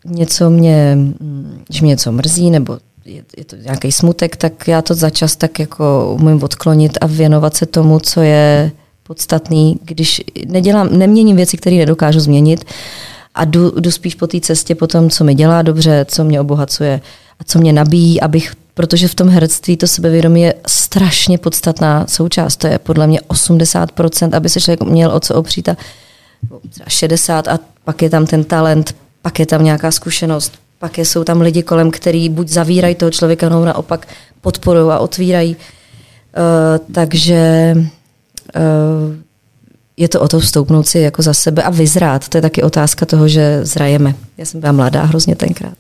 něco 0.05 0.51
mě, 0.51 0.93
mm, 0.97 1.63
když 1.69 1.81
mě 1.81 1.89
něco 1.89 2.13
mrzí, 2.13 2.51
nebo 2.51 2.79
je, 3.05 3.23
je 3.37 3.45
to 3.45 3.57
nějaký 3.57 3.93
smutek, 3.93 4.37
tak 4.37 4.69
já 4.69 4.83
to 4.83 4.95
začas 4.95 5.37
tak 5.37 5.59
jako 5.59 6.17
umím 6.21 6.43
odklonit 6.43 6.99
a 7.01 7.07
věnovat 7.07 7.55
se 7.57 7.67
tomu, 7.67 8.01
co 8.01 8.21
je 8.21 8.71
podstatný, 9.03 9.79
když 9.85 10.23
nedělám, 10.47 10.99
neměním 10.99 11.37
věci, 11.37 11.57
které 11.57 11.77
nedokážu 11.77 12.21
změnit 12.21 12.65
a 13.35 13.45
jdu, 13.45 13.81
jdu 13.81 13.91
spíš 13.91 14.15
po 14.15 14.27
té 14.27 14.41
cestě 14.41 14.75
po 14.75 14.87
tom, 14.87 15.11
co 15.11 15.25
mi 15.25 15.35
dělá 15.35 15.63
dobře, 15.63 16.07
co 16.09 16.25
mě 16.25 16.41
obohacuje 16.41 17.01
a 17.41 17.45
co 17.45 17.59
mě 17.59 17.73
nabíjí, 17.73 18.21
abych, 18.21 18.53
protože 18.75 19.09
v 19.09 19.15
tom 19.15 19.29
herectví 19.29 19.77
to 19.77 19.87
sebevědomí 19.87 20.43
je 20.43 20.55
strašně 20.67 21.39
podstatná 21.39 22.07
součást, 22.09 22.57
to 22.57 22.67
je 22.67 22.79
podle 22.79 23.07
mě 23.07 23.21
80%, 23.21 24.37
aby 24.37 24.49
se 24.49 24.61
člověk 24.61 24.83
měl 24.83 25.13
o 25.13 25.21
co 25.21 25.35
opřít 25.35 25.69
a 25.69 25.77
60 26.89 27.49
a 27.49 27.59
pak 27.85 28.03
je 28.03 28.11
tam 28.11 28.27
ten 28.27 28.45
talent, 28.45 28.95
pak 29.23 29.39
je 29.39 29.47
tam 29.47 29.65
nějaká 29.65 29.91
zkušenost, 29.91 30.53
pak 30.79 30.99
jsou 30.99 31.25
tam 31.25 31.41
lidi 31.41 31.63
kolem, 31.63 31.91
který 31.91 32.29
buď 32.29 32.49
zavírají 32.49 32.95
toho 32.95 33.11
člověka, 33.11 33.49
nebo 33.49 33.65
naopak 33.65 34.09
podporují 34.41 34.91
a 34.91 34.99
otvírají. 34.99 35.57
Uh, 35.57 36.95
takže 36.95 37.75
uh, 37.77 39.15
je 39.97 40.09
to 40.09 40.21
o 40.21 40.29
to 40.29 40.41
vstoupnout 40.41 40.87
si 40.87 40.99
jako 40.99 41.23
za 41.23 41.35
sebe 41.35 41.63
a 41.63 41.71
vyzrát. 41.71 42.29
To 42.29 42.39
je 42.39 42.43
taky 42.43 42.63
otázka 42.63 43.07
toho, 43.07 43.29
že 43.29 43.61
zrajeme. 43.65 44.15
Já 44.39 44.45
jsem 44.45 44.61
byla 44.61 44.73
mladá 44.73 45.03
hrozně 45.03 45.37
tenkrát. 45.37 45.77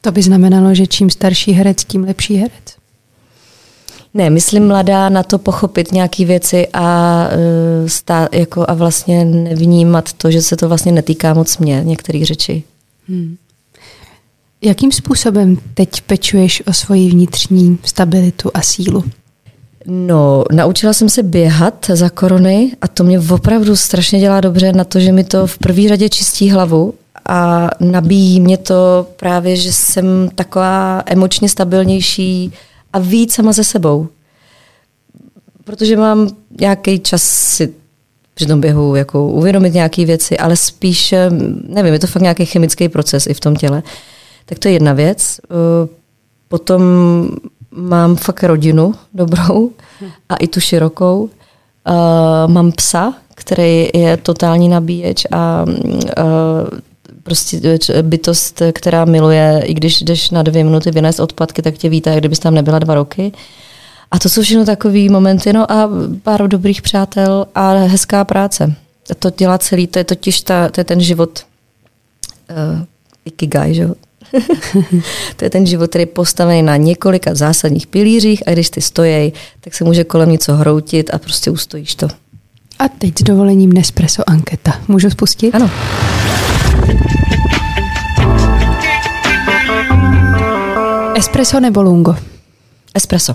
To 0.00 0.12
by 0.12 0.22
znamenalo, 0.22 0.74
že 0.74 0.86
čím 0.86 1.10
starší 1.10 1.52
herec, 1.52 1.84
tím 1.84 2.04
lepší 2.04 2.36
herec. 2.36 2.76
Ne, 4.14 4.30
myslím 4.30 4.66
mladá 4.66 5.08
na 5.08 5.22
to 5.22 5.38
pochopit 5.38 5.92
nějaké 5.92 6.24
věci 6.24 6.68
a, 6.72 7.28
uh, 7.82 7.88
stát, 7.88 8.34
jako, 8.34 8.64
a 8.68 8.74
vlastně 8.74 9.24
nevnímat 9.24 10.12
to, 10.12 10.30
že 10.30 10.42
se 10.42 10.56
to 10.56 10.68
vlastně 10.68 10.92
netýká 10.92 11.34
moc 11.34 11.58
mě, 11.58 11.82
některé 11.84 12.24
řeči. 12.24 12.62
Hmm. 13.08 13.36
Jakým 14.62 14.92
způsobem 14.92 15.58
teď 15.74 16.00
pečuješ 16.00 16.62
o 16.66 16.72
svoji 16.72 17.10
vnitřní 17.10 17.78
stabilitu 17.84 18.50
a 18.54 18.62
sílu? 18.62 19.04
No, 19.86 20.44
naučila 20.52 20.92
jsem 20.92 21.08
se 21.08 21.22
běhat 21.22 21.86
za 21.94 22.10
korony 22.10 22.72
a 22.80 22.88
to 22.88 23.04
mě 23.04 23.20
opravdu 23.30 23.76
strašně 23.76 24.20
dělá 24.20 24.40
dobře 24.40 24.72
na 24.72 24.84
to, 24.84 25.00
že 25.00 25.12
mi 25.12 25.24
to 25.24 25.46
v 25.46 25.58
první 25.58 25.88
řadě 25.88 26.08
čistí 26.08 26.50
hlavu 26.50 26.94
a 27.28 27.68
nabíjí 27.80 28.40
mě 28.40 28.56
to 28.56 29.06
právě, 29.16 29.56
že 29.56 29.72
jsem 29.72 30.30
taková 30.34 31.02
emočně 31.06 31.48
stabilnější 31.48 32.52
a 32.92 32.98
víc 32.98 33.34
sama 33.34 33.52
ze 33.52 33.64
sebou. 33.64 34.08
Protože 35.64 35.96
mám 35.96 36.28
nějaký 36.60 37.00
čas 37.00 37.22
si 37.22 37.72
při 38.34 38.46
tom 38.46 38.60
běhu 38.60 38.94
jako 38.94 39.28
uvědomit 39.28 39.74
nějaké 39.74 40.04
věci, 40.04 40.38
ale 40.38 40.56
spíš, 40.56 41.14
nevím, 41.68 41.92
je 41.92 41.98
to 41.98 42.06
fakt 42.06 42.22
nějaký 42.22 42.46
chemický 42.46 42.88
proces 42.88 43.26
i 43.26 43.34
v 43.34 43.40
tom 43.40 43.56
těle. 43.56 43.82
Tak 44.46 44.58
to 44.58 44.68
je 44.68 44.74
jedna 44.74 44.92
věc. 44.92 45.40
Eh, 45.44 45.88
potom 46.48 46.82
mám 47.70 48.16
fakt 48.16 48.44
rodinu 48.44 48.94
dobrou 49.14 49.70
a 50.28 50.36
i 50.36 50.46
tu 50.48 50.60
širokou. 50.60 51.22
Uh, 51.22 52.52
mám 52.52 52.72
psa, 52.72 53.14
který 53.34 53.88
je 53.94 54.16
totální 54.16 54.68
nabíječ 54.68 55.26
a 55.32 55.64
uh, 55.64 56.78
prostě 57.22 57.78
bytost, 58.02 58.62
která 58.72 59.04
miluje, 59.04 59.62
i 59.64 59.74
když 59.74 60.02
jdeš 60.02 60.30
na 60.30 60.42
dvě 60.42 60.64
minuty 60.64 60.90
vynést 60.90 61.20
odpadky, 61.20 61.62
tak 61.62 61.74
tě 61.74 61.88
vítá, 61.88 62.10
jak 62.10 62.18
kdybys 62.20 62.38
tam 62.38 62.54
nebyla 62.54 62.78
dva 62.78 62.94
roky. 62.94 63.32
A 64.10 64.18
to 64.18 64.28
jsou 64.28 64.42
všechno 64.42 64.64
takové 64.64 65.08
momenty, 65.08 65.52
no 65.52 65.72
a 65.72 65.90
pár 66.22 66.48
dobrých 66.48 66.82
přátel 66.82 67.46
a 67.54 67.70
hezká 67.72 68.24
práce. 68.24 68.74
To 69.18 69.30
dělá 69.30 69.58
celý, 69.58 69.86
to 69.86 69.98
je 69.98 70.04
totiž 70.04 70.40
ta, 70.40 70.68
to 70.68 70.80
je 70.80 70.84
ten 70.84 71.00
život 71.00 71.42
uh, 72.50 72.84
ikigai, 73.24 73.74
že? 73.74 73.88
to 75.36 75.44
je 75.44 75.50
ten 75.50 75.66
život, 75.66 75.90
který 75.90 76.02
je 76.02 76.06
postavený 76.06 76.62
na 76.62 76.76
několika 76.76 77.34
zásadních 77.34 77.86
pilířích 77.86 78.48
a 78.48 78.50
když 78.50 78.70
ty 78.70 78.80
stojí, 78.80 79.32
tak 79.60 79.74
se 79.74 79.84
může 79.84 80.04
kolem 80.04 80.30
něco 80.30 80.54
hroutit 80.54 81.14
a 81.14 81.18
prostě 81.18 81.50
ustojíš 81.50 81.94
to. 81.94 82.08
A 82.78 82.88
teď 82.88 83.18
s 83.18 83.22
dovolením 83.22 83.72
Nespresso 83.72 84.30
anketa. 84.30 84.80
Můžu 84.88 85.10
spustit? 85.10 85.54
Ano. 85.54 85.70
Espresso 91.16 91.60
nebo 91.60 91.82
lungo? 91.82 92.16
Espresso. 92.94 93.34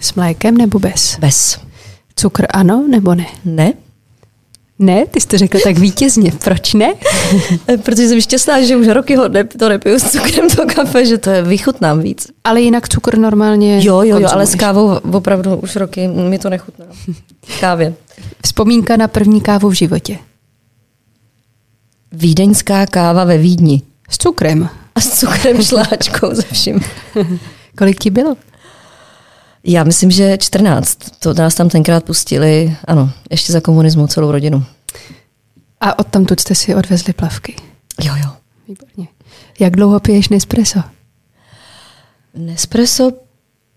S 0.00 0.14
mlékem 0.14 0.56
nebo 0.56 0.78
bez? 0.78 1.16
Bez. 1.18 1.58
Cukr 2.16 2.46
ano 2.50 2.86
nebo 2.90 3.14
ne? 3.14 3.26
Ne. 3.44 3.72
Ne, 4.82 5.06
ty 5.06 5.20
jsi 5.20 5.26
to 5.26 5.38
řekl 5.38 5.58
tak 5.64 5.78
vítězně. 5.78 6.32
Proč 6.44 6.74
ne? 6.74 6.94
Protože 7.82 8.08
jsem 8.08 8.20
šťastná, 8.20 8.62
že 8.62 8.76
už 8.76 8.86
roky 8.86 9.16
ho 9.16 9.28
ne, 9.28 9.44
to 9.44 9.68
nepiju 9.68 9.98
s 9.98 10.10
cukrem 10.10 10.50
to 10.50 10.66
kafe, 10.74 11.06
že 11.06 11.18
to 11.18 11.30
je 11.30 11.42
vychutnám 11.42 12.00
víc. 12.00 12.26
Ale 12.44 12.60
jinak 12.60 12.88
cukr 12.88 13.18
normálně 13.18 13.80
Jo, 13.84 14.02
jo, 14.02 14.18
jo, 14.18 14.28
ale 14.32 14.46
s 14.46 14.54
kávou 14.54 14.98
opravdu 15.12 15.56
už 15.56 15.76
roky 15.76 16.08
mi 16.08 16.38
to 16.38 16.50
nechutná. 16.50 16.84
Kávě. 17.60 17.94
Vzpomínka 18.44 18.96
na 18.96 19.08
první 19.08 19.40
kávu 19.40 19.68
v 19.68 19.74
životě. 19.74 20.18
Vídeňská 22.12 22.86
káva 22.86 23.24
ve 23.24 23.38
Vídni. 23.38 23.82
S 24.10 24.18
cukrem. 24.18 24.68
A 24.94 25.00
s 25.00 25.20
cukrem 25.20 25.62
šláčkou 25.62 26.34
ze 26.34 26.42
vším. 26.42 26.80
Kolik 27.78 27.98
ti 27.98 28.10
bylo? 28.10 28.36
Já 29.64 29.84
myslím, 29.84 30.10
že 30.10 30.38
14. 30.38 30.98
To 31.18 31.34
nás 31.34 31.54
tam 31.54 31.68
tenkrát 31.68 32.04
pustili, 32.04 32.76
ano, 32.84 33.10
ještě 33.30 33.52
za 33.52 33.60
komunismu 33.60 34.06
celou 34.06 34.32
rodinu. 34.32 34.64
A 35.80 35.98
odtamtud 35.98 36.40
jste 36.40 36.54
si 36.54 36.74
odvezli 36.74 37.12
plavky? 37.12 37.56
Jo, 38.02 38.14
jo. 38.16 38.30
Výborně. 38.68 39.08
Jak 39.60 39.76
dlouho 39.76 40.00
piješ 40.00 40.28
Nespresso? 40.28 40.80
Nespresso 42.34 43.12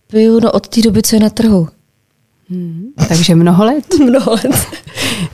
piju 0.08 0.40
no, 0.40 0.52
od 0.52 0.68
té 0.68 0.82
doby, 0.82 1.02
co 1.02 1.16
je 1.16 1.20
na 1.20 1.30
trhu. 1.30 1.70
Hmm, 2.50 2.86
takže 3.08 3.36
mnoho 3.36 3.66
let? 3.66 3.86
mnoho 4.06 4.32
let. 4.32 4.68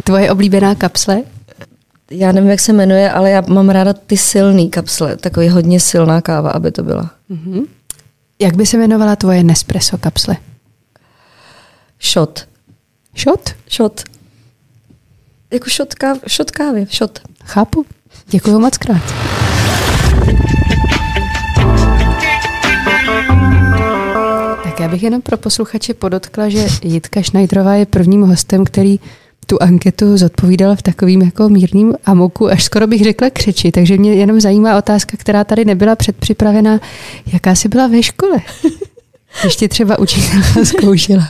Tvoje 0.04 0.32
oblíbená 0.32 0.76
kapsle? 0.76 1.24
Já 2.12 2.32
nevím, 2.32 2.50
jak 2.50 2.60
se 2.60 2.74
jmenuje, 2.74 3.12
ale 3.12 3.30
já 3.30 3.42
mám 3.42 3.70
ráda 3.70 3.94
ty 3.94 4.18
silný 4.18 4.70
kapsle. 4.70 5.18
Takový 5.18 5.50
hodně 5.50 5.80
silná 5.80 6.22
káva, 6.22 6.50
aby 6.52 6.72
to 6.72 6.84
byla. 6.84 7.12
Mm-hmm. 7.32 7.66
Jak 8.42 8.56
by 8.56 8.66
se 8.66 8.78
jmenovala 8.78 9.16
tvoje 9.16 9.44
Nespresso 9.44 9.98
kapsle? 9.98 10.38
Shot. 12.02 12.48
Shot? 13.18 13.50
Shot. 13.70 14.04
Jako 15.54 15.70
shot, 15.70 15.94
káv, 15.96 16.18
shot 16.30 16.52
kávy. 16.52 16.88
Shot. 16.92 17.20
Chápu. 17.46 17.86
Děkuji 18.28 18.60
moc 18.60 18.78
krát. 18.78 19.04
Tak 24.64 24.80
já 24.80 24.88
bych 24.88 25.04
jenom 25.04 25.22
pro 25.22 25.38
posluchače 25.38 25.94
podotkla, 25.94 26.50
že 26.50 26.68
Jitka 26.84 27.22
Šnajdrová 27.22 27.74
je 27.74 27.86
prvním 27.86 28.22
hostem, 28.22 28.66
který 28.66 29.00
tu 29.50 29.62
anketu 29.62 30.18
zodpovídal 30.18 30.76
v 30.76 30.82
takovým 30.82 31.22
jako 31.22 31.50
mírným 31.50 31.94
amoku, 32.06 32.48
až 32.48 32.64
skoro 32.64 32.88
bych 32.88 33.04
řekla 33.04 33.30
křeči, 33.30 33.72
takže 33.72 33.98
mě 33.98 34.14
jenom 34.14 34.42
zajímá 34.42 34.78
otázka, 34.78 35.18
která 35.18 35.44
tady 35.44 35.66
nebyla 35.66 35.96
předpřipravená. 35.96 36.80
Jaká 37.34 37.56
jsi 37.56 37.68
byla 37.68 37.88
ve 37.88 38.04
škole? 38.04 38.38
Ještě 39.44 39.68
třeba 39.68 40.00
učitelka 40.00 40.66
zkoušela. 40.66 41.30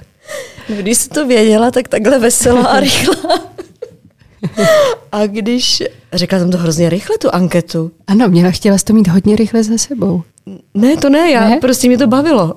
No, 0.69 0.75
když 0.75 0.97
jsi 0.97 1.09
to 1.09 1.27
věděla, 1.27 1.71
tak 1.71 1.88
takhle 1.88 2.19
veselá 2.19 2.67
a 2.67 2.79
rychlá. 2.79 3.39
A 5.11 5.25
když... 5.25 5.83
Řekla 6.13 6.39
jsem 6.39 6.51
to 6.51 6.57
hrozně 6.57 6.89
rychle, 6.89 7.17
tu 7.17 7.35
anketu. 7.35 7.91
Ano, 8.07 8.27
měla 8.27 8.51
chtěla 8.51 8.77
jsi 8.77 8.85
to 8.85 8.93
mít 8.93 9.07
hodně 9.07 9.35
rychle 9.35 9.63
za 9.63 9.77
sebou. 9.77 10.23
Ne, 10.73 10.97
to 10.97 11.09
ne, 11.09 11.31
já 11.31 11.49
ne? 11.49 11.57
prostě 11.57 11.88
mě 11.88 11.97
to 11.97 12.07
bavilo. 12.07 12.53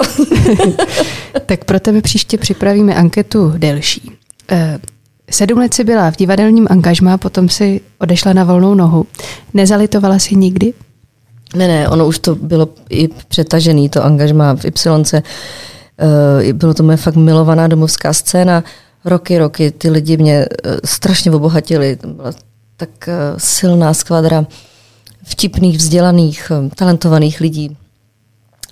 tak 1.47 1.65
pro 1.65 1.81
tebe 1.81 2.03
příště 2.03 2.39
připravíme 2.39 2.95
anketu 2.95 3.53
delší. 3.57 4.11
Eh, 5.33 5.35
Sedm 5.35 5.59
let 5.59 5.75
si 5.75 5.85
byla 5.85 6.11
v 6.11 6.17
divadelním 6.17 6.67
angažmá, 6.71 7.19
potom 7.19 7.49
si 7.49 7.81
odešla 7.99 8.33
na 8.33 8.45
volnou 8.45 8.75
nohu. 8.75 9.07
Nezalitovala 9.55 10.19
si 10.19 10.37
nikdy? 10.37 10.75
Ne, 11.57 11.69
ne, 11.69 11.89
ono 11.89 12.07
už 12.07 12.19
to 12.19 12.35
bylo 12.35 12.69
i 12.91 13.09
přetažený, 13.09 13.89
to 13.89 14.05
angažmá 14.05 14.57
v 14.57 14.65
Ypsilonce. 14.65 15.23
Uh, 16.03 16.53
bylo 16.53 16.75
to 16.75 16.83
moje 16.83 16.97
fakt 16.97 17.17
milovaná 17.17 17.69
domovská 17.69 18.13
scéna. 18.13 18.65
Roky, 19.05 19.39
roky 19.39 19.71
ty 19.71 19.91
lidi 19.91 20.17
mě 20.17 20.47
uh, 20.49 20.73
strašně 20.85 21.31
obohatili. 21.31 21.97
To 21.97 22.07
byla 22.07 22.33
tak 22.77 22.91
uh, 23.09 23.15
silná 23.39 23.95
skvadra 23.95 24.47
vtipných, 25.25 25.77
vzdělaných, 25.79 26.53
talentovaných 26.75 27.41
lidí. 27.41 27.77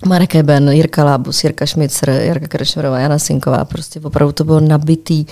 Marek 0.05 0.35
Eben, 0.35 0.69
Jirka 0.69 1.03
Lábus, 1.03 1.43
Jirka 1.43 1.65
Šmicr, 1.65 2.09
Jirka 2.09 2.47
Krešmerová, 2.47 2.99
Jana 2.99 3.19
Sinková. 3.19 3.65
Prostě 3.65 3.99
opravdu 3.99 4.31
to 4.31 4.43
bylo 4.43 4.59
nabitý 4.59 5.25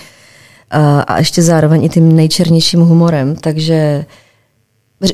a 0.70 1.18
ještě 1.18 1.42
zároveň 1.42 1.84
i 1.84 1.88
tím 1.88 2.16
nejčernějším 2.16 2.80
humorem, 2.80 3.36
takže 3.36 4.04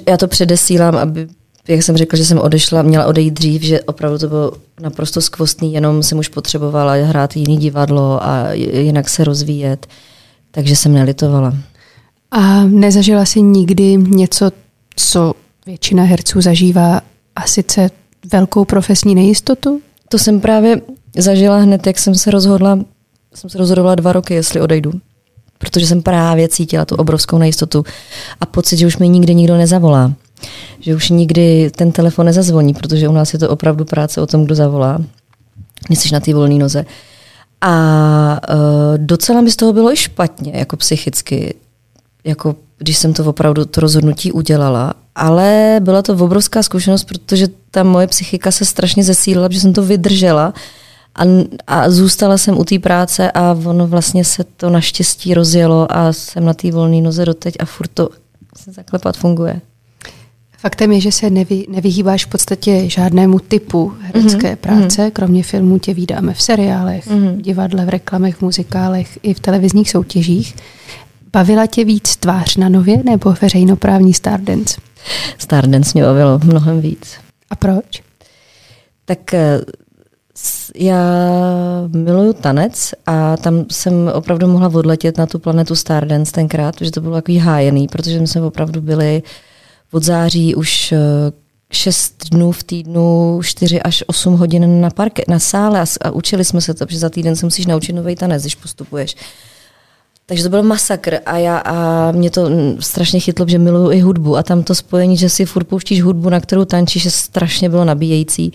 já 0.09 0.17
to 0.17 0.29
předesílám, 0.29 0.97
aby, 0.97 1.29
jak 1.69 1.83
jsem 1.83 1.97
řekla, 1.97 2.17
že 2.17 2.25
jsem 2.25 2.39
odešla, 2.39 2.83
měla 2.83 3.07
odejít 3.07 3.35
dřív, 3.35 3.63
že 3.63 3.81
opravdu 3.81 4.19
to 4.19 4.29
bylo 4.29 4.53
naprosto 4.81 5.21
skvostný, 5.21 5.73
jenom 5.73 6.03
jsem 6.03 6.19
už 6.19 6.29
potřebovala 6.29 6.93
hrát 6.93 7.37
jiný 7.37 7.57
divadlo 7.57 8.25
a 8.25 8.53
jinak 8.53 9.09
se 9.09 9.25
rozvíjet, 9.25 9.87
takže 10.51 10.77
jsem 10.77 10.93
nelitovala. 10.93 11.55
A 12.31 12.65
nezažila 12.65 13.25
si 13.25 13.43
nikdy 13.43 13.97
něco, 13.97 14.51
co 14.97 15.35
většina 15.67 16.03
herců 16.03 16.41
zažívá, 16.41 17.01
a 17.37 17.47
sice 17.47 17.91
velkou 18.33 18.65
profesní 18.65 19.15
nejistotu? 19.15 19.81
to 20.09 20.19
jsem 20.19 20.41
právě 20.41 20.81
zažila 21.19 21.59
hned, 21.59 21.87
jak 21.87 21.99
jsem 21.99 22.15
se 22.15 22.31
rozhodla, 22.31 22.79
jsem 23.35 23.51
se 23.51 23.59
rozhodovala 23.59 23.95
dva 23.95 24.13
roky, 24.13 24.35
jestli 24.35 24.61
odejdu. 24.61 24.93
Protože 25.59 25.87
jsem 25.87 26.03
právě 26.03 26.49
cítila 26.49 26.85
tu 26.85 26.95
obrovskou 26.95 27.39
nejistotu 27.39 27.85
a 28.41 28.47
pocit, 28.47 28.77
že 28.77 28.87
už 28.87 28.99
mi 28.99 29.09
nikdy 29.09 29.35
nikdo 29.35 29.57
nezavolá. 29.57 30.13
Že 30.81 30.95
už 30.95 31.11
nikdy 31.11 31.71
ten 31.77 31.93
telefon 31.93 32.27
nezazvoní, 32.27 32.75
protože 32.75 33.09
u 33.09 33.13
nás 33.13 33.33
je 33.33 33.39
to 33.39 33.51
opravdu 33.51 33.85
práce 33.85 34.21
o 34.21 34.27
tom, 34.27 34.45
kdo 34.45 34.55
zavolá. 34.55 34.99
Nejsi 35.89 36.13
na 36.13 36.21
té 36.21 36.35
volné 36.35 36.55
noze. 36.55 36.85
A 37.61 38.41
uh, 38.55 38.59
docela 38.97 39.41
mi 39.41 39.51
z 39.51 39.57
toho 39.57 39.73
bylo 39.73 39.93
i 39.93 39.97
špatně, 39.97 40.53
jako 40.55 40.77
psychicky. 40.77 41.55
Jako 42.25 42.57
když 42.79 42.99
jsem 42.99 43.13
to 43.13 43.25
opravdu 43.25 43.65
to 43.65 43.81
rozhodnutí 43.81 44.33
udělala. 44.33 44.95
Ale 45.15 45.81
byla 45.81 46.03
to 46.03 46.13
obrovská 46.13 46.63
zkušenost, 46.63 47.05
protože 47.05 47.49
ta 47.71 47.83
moje 47.83 48.07
psychika 48.07 48.51
se 48.51 48.65
strašně 48.65 49.05
zesílila, 49.05 49.49
že 49.51 49.61
jsem 49.61 49.73
to 49.73 49.83
vydržela 49.83 50.55
a, 51.17 51.25
a 51.67 51.91
zůstala 51.91 52.39
jsem 52.39 52.59
u 52.59 52.65
té 52.65 52.79
práce 52.79 53.31
a 53.31 53.57
ono 53.65 53.87
vlastně 53.87 54.25
se 54.25 54.45
to 54.45 54.71
naštěstí 54.71 55.35
rozjelo 55.35 55.97
a 55.97 56.13
jsem 56.13 56.45
na 56.45 56.55
té 56.55 56.73
volné 56.73 57.01
noze 57.01 57.25
doteď 57.25 57.55
a 57.59 57.65
furt 57.65 57.91
to 57.95 58.09
se 58.57 58.73
zaklepat 58.73 59.17
funguje. 59.17 59.61
Faktem 60.59 60.93
je, 60.93 61.01
že 61.01 61.13
se 61.13 61.31
nevy, 61.31 61.67
nevyhýbáš 61.69 62.25
v 62.25 62.29
podstatě 62.29 62.91
žádnému 62.91 63.39
typu 63.39 63.93
herecké 64.01 64.53
mm-hmm. 64.53 64.57
práce. 64.57 65.11
Kromě 65.11 65.43
filmů 65.43 65.79
tě 65.79 65.95
vídáme 65.95 66.35
v 66.35 66.43
seriálech, 66.43 67.07
mm-hmm. 67.07 67.37
v 67.37 67.43
divadle, 67.43 67.85
v 67.85 67.89
reklamech, 67.89 68.37
v 68.37 68.43
muzikálech 68.43 69.19
i 69.23 69.35
v 69.35 69.41
televizních 69.41 69.91
soutěžích. 69.91 70.57
Bavila 71.33 71.67
tě 71.67 71.85
víc 71.85 72.17
tvář 72.17 72.57
na 72.57 72.69
nově 72.69 73.03
nebo 73.05 73.35
veřejnoprávní 73.43 74.15
Stardance? 74.15 74.81
Stardance 75.39 75.91
mě 75.95 76.03
bavilo 76.03 76.41
mnohem 76.45 76.81
víc. 76.81 77.15
A 77.51 77.57
proč? 77.57 78.03
Tak 79.05 79.35
eh, 79.35 79.61
já 80.75 81.01
miluju 81.89 82.33
tanec 82.33 82.95
a 83.07 83.37
tam 83.37 83.65
jsem 83.71 84.11
opravdu 84.15 84.47
mohla 84.47 84.69
odletět 84.69 85.19
na 85.19 85.27
tu 85.27 85.39
planetu 85.39 85.75
Stardance 85.75 86.33
tenkrát, 86.33 86.77
protože 86.77 86.91
to 86.91 87.01
bylo 87.01 87.15
takový 87.15 87.39
hájený, 87.39 87.89
protože 87.89 88.21
my 88.21 88.27
jsme 88.27 88.43
opravdu 88.43 88.81
byli 88.81 89.23
od 89.93 90.03
září 90.03 90.55
už 90.55 90.93
eh, 90.93 90.99
šest 91.73 92.25
dnů 92.31 92.53
v 92.53 92.65
týdnu, 92.65 93.41
čtyři 93.45 93.83
až 93.83 94.05
osm 94.07 94.37
hodin 94.37 94.81
na 94.81 94.91
parke, 94.91 95.23
na 95.29 95.39
sále 95.39 95.81
a, 95.81 95.85
a 96.05 96.11
učili 96.11 96.45
jsme 96.45 96.61
se 96.61 96.75
to, 96.75 96.87
protože 96.87 96.99
za 96.99 97.11
týden 97.11 97.37
se 97.37 97.47
musíš 97.47 97.67
naučit 97.67 97.93
nový 97.93 98.17
tanec, 98.17 98.43
když 98.43 98.55
postupuješ. 98.55 99.17
Takže 100.27 100.43
to 100.43 100.51
byl 100.51 100.63
masakr 100.63 101.19
a, 101.27 101.37
já, 101.37 101.59
a 101.59 102.13
mě 102.13 102.31
to 102.31 102.51
strašně 102.81 103.21
chytlo, 103.21 103.49
že 103.49 103.59
miluju 103.59 103.91
i 103.91 104.01
hudbu 104.01 104.37
a 104.37 104.43
tam 104.43 104.63
to 104.63 104.75
spojení, 104.75 105.17
že 105.17 105.29
si 105.29 105.45
furt 105.45 105.65
pouštíš 105.65 106.03
hudbu, 106.03 106.31
na 106.31 106.41
kterou 106.41 106.65
tančíš, 106.65 107.05
je 107.05 107.11
strašně 107.11 107.69
bylo 107.69 107.85
nabíjející. 107.85 108.53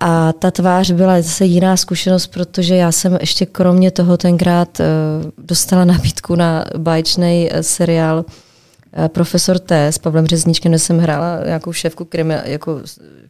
A 0.00 0.32
ta 0.32 0.50
tvář 0.50 0.90
byla 0.90 1.22
zase 1.22 1.44
jiná 1.44 1.76
zkušenost, 1.76 2.26
protože 2.26 2.76
já 2.76 2.92
jsem 2.92 3.18
ještě 3.20 3.46
kromě 3.46 3.90
toho 3.90 4.16
tenkrát 4.16 4.80
uh, 4.80 4.86
dostala 5.38 5.84
nabídku 5.84 6.34
na 6.34 6.64
báječný 6.76 7.50
uh, 7.52 7.58
seriál 7.60 8.24
uh, 8.98 9.08
Profesor 9.08 9.58
T 9.58 9.86
s 9.86 9.98
Pavlem 9.98 10.26
Řezničkem, 10.26 10.72
kde 10.72 10.78
jsem 10.78 10.98
hrála 10.98 11.44
nějakou 11.44 11.72
šéfku 11.72 12.04
krimi, 12.04 12.34
jako 12.44 12.80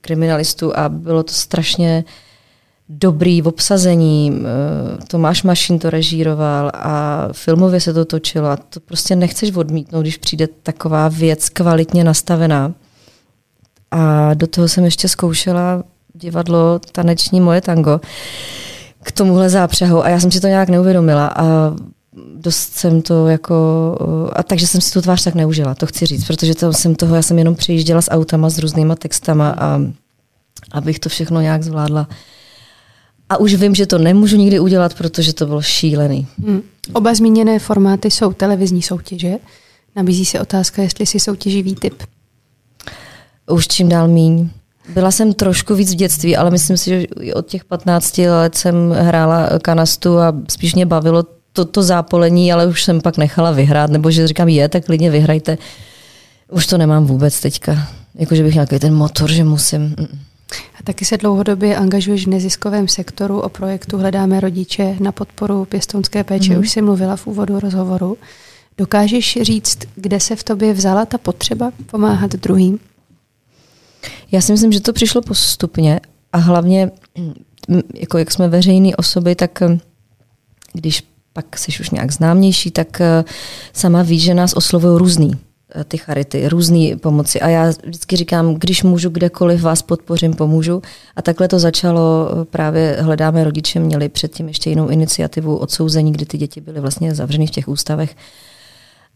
kriminalistu 0.00 0.78
a 0.78 0.88
bylo 0.88 1.22
to 1.22 1.32
strašně 1.32 2.04
dobrý 2.88 3.42
v 3.42 3.48
obsazení. 3.48 4.42
Tomáš 5.08 5.42
Mašin 5.42 5.78
to 5.78 5.90
režíroval 5.90 6.70
a 6.74 7.28
filmově 7.32 7.80
se 7.80 7.92
to 7.92 8.04
točilo 8.04 8.48
a 8.48 8.56
to 8.56 8.80
prostě 8.80 9.16
nechceš 9.16 9.56
odmítnout, 9.56 10.00
když 10.00 10.16
přijde 10.16 10.46
taková 10.62 11.08
věc 11.08 11.48
kvalitně 11.48 12.04
nastavená. 12.04 12.74
A 13.90 14.34
do 14.34 14.46
toho 14.46 14.68
jsem 14.68 14.84
ještě 14.84 15.08
zkoušela 15.08 15.84
divadlo 16.20 16.80
taneční 16.92 17.40
moje 17.40 17.60
tango 17.60 18.00
k 19.02 19.12
tomuhle 19.12 19.48
zápřehu 19.48 20.04
a 20.04 20.08
já 20.08 20.20
jsem 20.20 20.30
si 20.30 20.40
to 20.40 20.46
nějak 20.46 20.68
neuvědomila 20.68 21.26
a 21.26 21.44
dost 22.34 22.74
jsem 22.74 23.02
to 23.02 23.26
jako, 23.26 23.54
a 24.32 24.42
takže 24.42 24.66
jsem 24.66 24.80
si 24.80 24.92
tu 24.92 25.02
tvář 25.02 25.24
tak 25.24 25.34
neužila, 25.34 25.74
to 25.74 25.86
chci 25.86 26.06
říct, 26.06 26.24
protože 26.26 26.54
to 26.54 26.72
jsem 26.72 26.94
toho, 26.94 27.14
já 27.14 27.22
jsem 27.22 27.38
jenom 27.38 27.54
přijížděla 27.54 28.02
s 28.02 28.10
autama 28.10 28.50
s 28.50 28.58
různýma 28.58 28.94
textama 28.96 29.50
a 29.58 29.80
abych 30.72 30.98
to 30.98 31.08
všechno 31.08 31.40
nějak 31.40 31.62
zvládla. 31.62 32.08
A 33.28 33.36
už 33.36 33.54
vím, 33.54 33.74
že 33.74 33.86
to 33.86 33.98
nemůžu 33.98 34.36
nikdy 34.36 34.60
udělat, 34.60 34.94
protože 34.94 35.32
to 35.32 35.46
bylo 35.46 35.62
šílený. 35.62 36.26
Hmm. 36.46 36.62
Oba 36.92 37.14
zmíněné 37.14 37.58
formáty 37.58 38.10
jsou 38.10 38.32
televizní 38.32 38.82
soutěže. 38.82 39.32
Nabízí 39.96 40.24
se 40.24 40.40
otázka, 40.40 40.82
jestli 40.82 41.06
si 41.06 41.20
soutěživý 41.20 41.74
typ. 41.74 42.02
Už 43.50 43.68
čím 43.68 43.88
dál 43.88 44.08
míň. 44.08 44.50
Byla 44.88 45.10
jsem 45.10 45.32
trošku 45.32 45.74
víc 45.74 45.92
v 45.92 45.94
dětství, 45.94 46.36
ale 46.36 46.50
myslím 46.50 46.76
si, 46.76 46.90
že 46.90 47.06
od 47.34 47.46
těch 47.46 47.64
15 47.64 48.18
let 48.18 48.54
jsem 48.54 48.90
hrála 48.90 49.48
kanastu 49.62 50.18
a 50.18 50.34
spíš 50.48 50.74
mě 50.74 50.86
bavilo 50.86 51.24
to, 51.52 51.64
to 51.64 51.82
zápolení, 51.82 52.52
ale 52.52 52.66
už 52.66 52.84
jsem 52.84 53.00
pak 53.00 53.16
nechala 53.16 53.50
vyhrát, 53.50 53.90
nebo 53.90 54.10
že 54.10 54.28
říkám, 54.28 54.48
je, 54.48 54.68
tak 54.68 54.84
klidně 54.84 55.10
vyhrajte. 55.10 55.58
Už 56.50 56.66
to 56.66 56.78
nemám 56.78 57.06
vůbec 57.06 57.40
teďka. 57.40 57.88
Jakože 58.14 58.42
bych 58.42 58.54
nějaký 58.54 58.78
ten 58.78 58.94
motor, 58.94 59.30
že 59.30 59.44
musím. 59.44 59.94
A 60.50 60.82
taky 60.84 61.04
se 61.04 61.16
dlouhodobě 61.16 61.76
angažuješ 61.76 62.26
v 62.26 62.30
neziskovém 62.30 62.88
sektoru 62.88 63.40
o 63.40 63.48
projektu 63.48 63.98
Hledáme 63.98 64.40
rodiče 64.40 64.96
na 65.00 65.12
podporu 65.12 65.64
pěstounské 65.64 66.24
péče. 66.24 66.54
Mm. 66.54 66.60
Už 66.60 66.70
jsi 66.70 66.82
mluvila 66.82 67.16
v 67.16 67.26
úvodu 67.26 67.60
rozhovoru. 67.60 68.16
Dokážeš 68.78 69.38
říct, 69.42 69.78
kde 69.96 70.20
se 70.20 70.36
v 70.36 70.44
tobě 70.44 70.72
vzala 70.72 71.06
ta 71.06 71.18
potřeba 71.18 71.72
pomáhat 71.86 72.32
druhým? 72.32 72.78
Já 74.32 74.40
si 74.40 74.52
myslím, 74.52 74.72
že 74.72 74.80
to 74.80 74.92
přišlo 74.92 75.22
postupně 75.22 76.00
a 76.32 76.38
hlavně, 76.38 76.90
mm, 77.18 77.80
jako 77.94 78.18
jak 78.18 78.30
jsme 78.30 78.48
veřejné 78.48 78.96
osoby, 78.96 79.34
tak 79.34 79.60
mm, 79.60 79.80
když 80.72 81.02
pak 81.32 81.58
jsi 81.58 81.72
už 81.80 81.90
nějak 81.90 82.12
známější, 82.12 82.70
tak 82.70 83.00
eh, 83.00 83.24
sama 83.72 84.02
víš, 84.02 84.22
že 84.22 84.34
nás 84.34 84.52
oslovují 84.52 84.98
různý 84.98 85.32
eh, 85.74 85.84
ty 85.84 85.98
charity, 85.98 86.48
různé 86.48 86.96
pomoci. 86.96 87.40
A 87.40 87.48
já 87.48 87.72
vždycky 87.84 88.16
říkám, 88.16 88.54
když 88.54 88.82
můžu 88.82 89.10
kdekoliv 89.10 89.62
vás 89.62 89.82
podpořím, 89.82 90.34
pomůžu. 90.34 90.82
A 91.16 91.22
takhle 91.22 91.48
to 91.48 91.58
začalo, 91.58 92.28
eh, 92.30 92.44
právě 92.44 92.96
hledáme 93.00 93.44
rodiče, 93.44 93.80
měli 93.80 94.08
předtím 94.08 94.48
ještě 94.48 94.70
jinou 94.70 94.88
iniciativu 94.88 95.56
odsouzení, 95.56 96.12
kdy 96.12 96.26
ty 96.26 96.38
děti 96.38 96.60
byly 96.60 96.80
vlastně 96.80 97.14
zavřeny 97.14 97.46
v 97.46 97.50
těch 97.50 97.68
ústavech. 97.68 98.16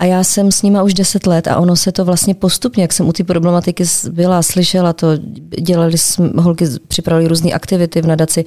A 0.02 0.04
já 0.04 0.24
jsem 0.24 0.52
s 0.52 0.62
nima 0.62 0.82
už 0.82 0.94
deset 0.94 1.26
let 1.26 1.48
a 1.48 1.56
ono 1.56 1.76
se 1.76 1.92
to 1.92 2.04
vlastně 2.04 2.34
postupně, 2.34 2.82
jak 2.82 2.92
jsem 2.92 3.08
u 3.08 3.12
té 3.12 3.24
problematiky 3.24 3.84
byla, 4.10 4.42
slyšela 4.42 4.92
to, 4.92 5.16
dělali 5.60 5.98
jsme, 5.98 6.28
holky 6.36 6.64
připravili 6.88 7.28
různé 7.28 7.52
aktivity 7.52 8.02
v 8.02 8.06
nadaci, 8.06 8.44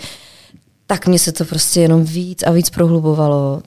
tak 0.88 1.08
mě 1.08 1.20
se 1.20 1.32
to 1.32 1.46
prostě 1.46 1.82
jenom 1.82 2.04
víc 2.04 2.44
a 2.44 2.52
víc 2.52 2.70
prohlubovalo. 2.70 3.62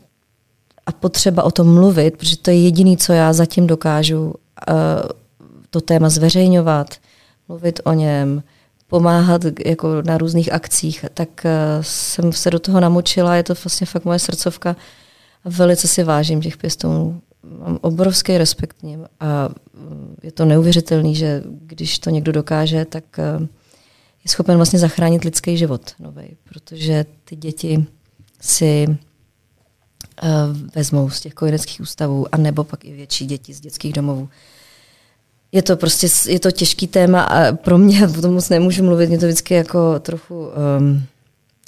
A 0.87 0.92
potřeba 0.92 1.42
o 1.42 1.51
tom 1.51 1.74
mluvit, 1.74 2.16
protože 2.16 2.37
to 2.37 2.51
je 2.51 2.62
jediné, 2.62 2.96
co 2.96 3.12
já 3.12 3.33
zatím 3.33 3.66
dokážu, 3.66 4.24
uh, 4.24 4.35
to 5.70 5.81
téma 5.81 6.09
zveřejňovat, 6.09 6.94
mluvit 7.48 7.81
o 7.85 7.92
něm, 7.92 8.42
pomáhat 8.87 9.42
jako 9.66 10.03
na 10.03 10.18
různých 10.18 10.53
akcích, 10.53 11.05
tak 11.14 11.29
uh, 11.44 11.51
jsem 11.81 12.33
se 12.33 12.51
do 12.51 12.59
toho 12.59 12.81
namočila, 12.81 13.37
je 13.37 13.42
to 13.42 13.55
vlastně 13.64 13.87
fakt 13.87 14.05
moje 14.05 14.18
srdcovka. 14.18 14.77
Velice 15.44 15.88
si 15.88 16.05
vážím 16.05 16.40
těch 16.40 16.57
pěstounů 16.57 17.20
mám 17.58 17.78
obrovský 17.80 18.38
respekt 18.38 18.82
ním 18.82 19.06
a 19.20 19.48
mm, 19.74 20.16
je 20.22 20.32
to 20.32 20.44
neuvěřitelný, 20.44 21.14
že 21.14 21.42
když 21.46 21.98
to 21.98 22.11
někdo 22.11 22.32
dokáže, 22.32 22.84
tak 22.84 23.18
eh, 23.18 23.48
je 24.24 24.30
schopen 24.30 24.56
vlastně 24.56 24.78
zachránit 24.78 25.24
lidský 25.24 25.56
život 25.56 25.94
nový, 25.98 26.37
protože 26.44 27.06
ty 27.24 27.37
děti 27.37 27.87
si 28.40 28.87
uh, 30.22 30.56
vezmou 30.74 31.11
z 31.11 31.20
těch 31.20 31.34
kojeneckých 31.34 31.80
ústavů 31.80 32.26
a 32.32 32.37
nebo 32.37 32.64
pak 32.64 32.84
i 32.84 32.92
větší 32.92 33.26
děti 33.26 33.54
z 33.54 33.61
dětských 33.61 33.92
domovů. 33.92 34.28
Je 35.52 35.62
to 35.62 35.76
prostě 35.76 36.08
je 36.26 36.40
to 36.40 36.50
těžký 36.50 36.87
téma 36.87 37.22
a 37.22 37.52
pro 37.52 37.78
mě, 37.78 38.08
o 38.18 38.20
tom 38.20 38.34
moc 38.34 38.48
nemůžu 38.48 38.84
mluvit, 38.84 39.08
mě 39.08 39.18
to 39.18 39.26
vždycky 39.26 39.54
jako 39.54 40.00
trochu 40.00 40.48
um, 40.78 41.04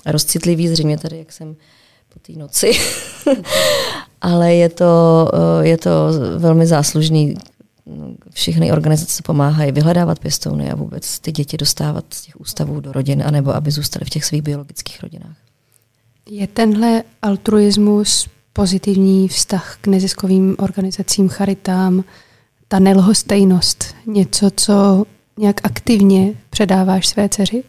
rozcitlivý, 0.07 0.69
zřejmě 0.69 0.99
tady, 0.99 1.19
jak 1.19 1.33
jsem 1.33 1.57
po 2.09 2.19
té 2.19 2.33
noci. 2.33 2.73
ale 4.21 4.55
je 4.55 4.69
to, 4.69 5.29
eh, 5.35 5.67
je 5.69 5.79
to 5.79 5.91
velmi 6.39 6.67
záslužný. 6.67 7.35
Všechny 8.31 8.73
organizace 8.73 9.23
pomáhají 9.23 9.73
vyhledávat 9.73 10.19
pěstouny 10.19 10.71
a 10.71 10.75
vůbec 10.75 11.19
ty 11.19 11.33
děti 11.33 11.57
dostávat 11.57 12.05
z 12.11 12.23
těch 12.23 12.41
ústavů 12.41 12.81
do 12.81 12.93
rodin, 12.93 13.23
anebo 13.27 13.55
aby 13.55 13.71
zůstaly 13.71 14.05
v 14.05 14.11
těch 14.11 14.25
svých 14.25 14.43
biologických 14.43 15.03
rodinách. 15.03 15.37
Je 16.31 16.47
tenhle 16.47 17.03
altruismus, 17.23 18.29
pozitivní 18.53 19.29
vztah 19.29 19.77
k 19.81 19.87
neziskovým 19.87 20.57
organizacím, 20.59 21.29
charitám, 21.29 22.05
ta 22.69 22.79
nelhostejnost, 22.79 23.95
něco, 24.07 24.51
co 24.57 25.05
nějak 25.39 25.61
aktivně 25.63 26.35
předáváš 26.51 27.07
své 27.07 27.29
dceři? 27.29 27.65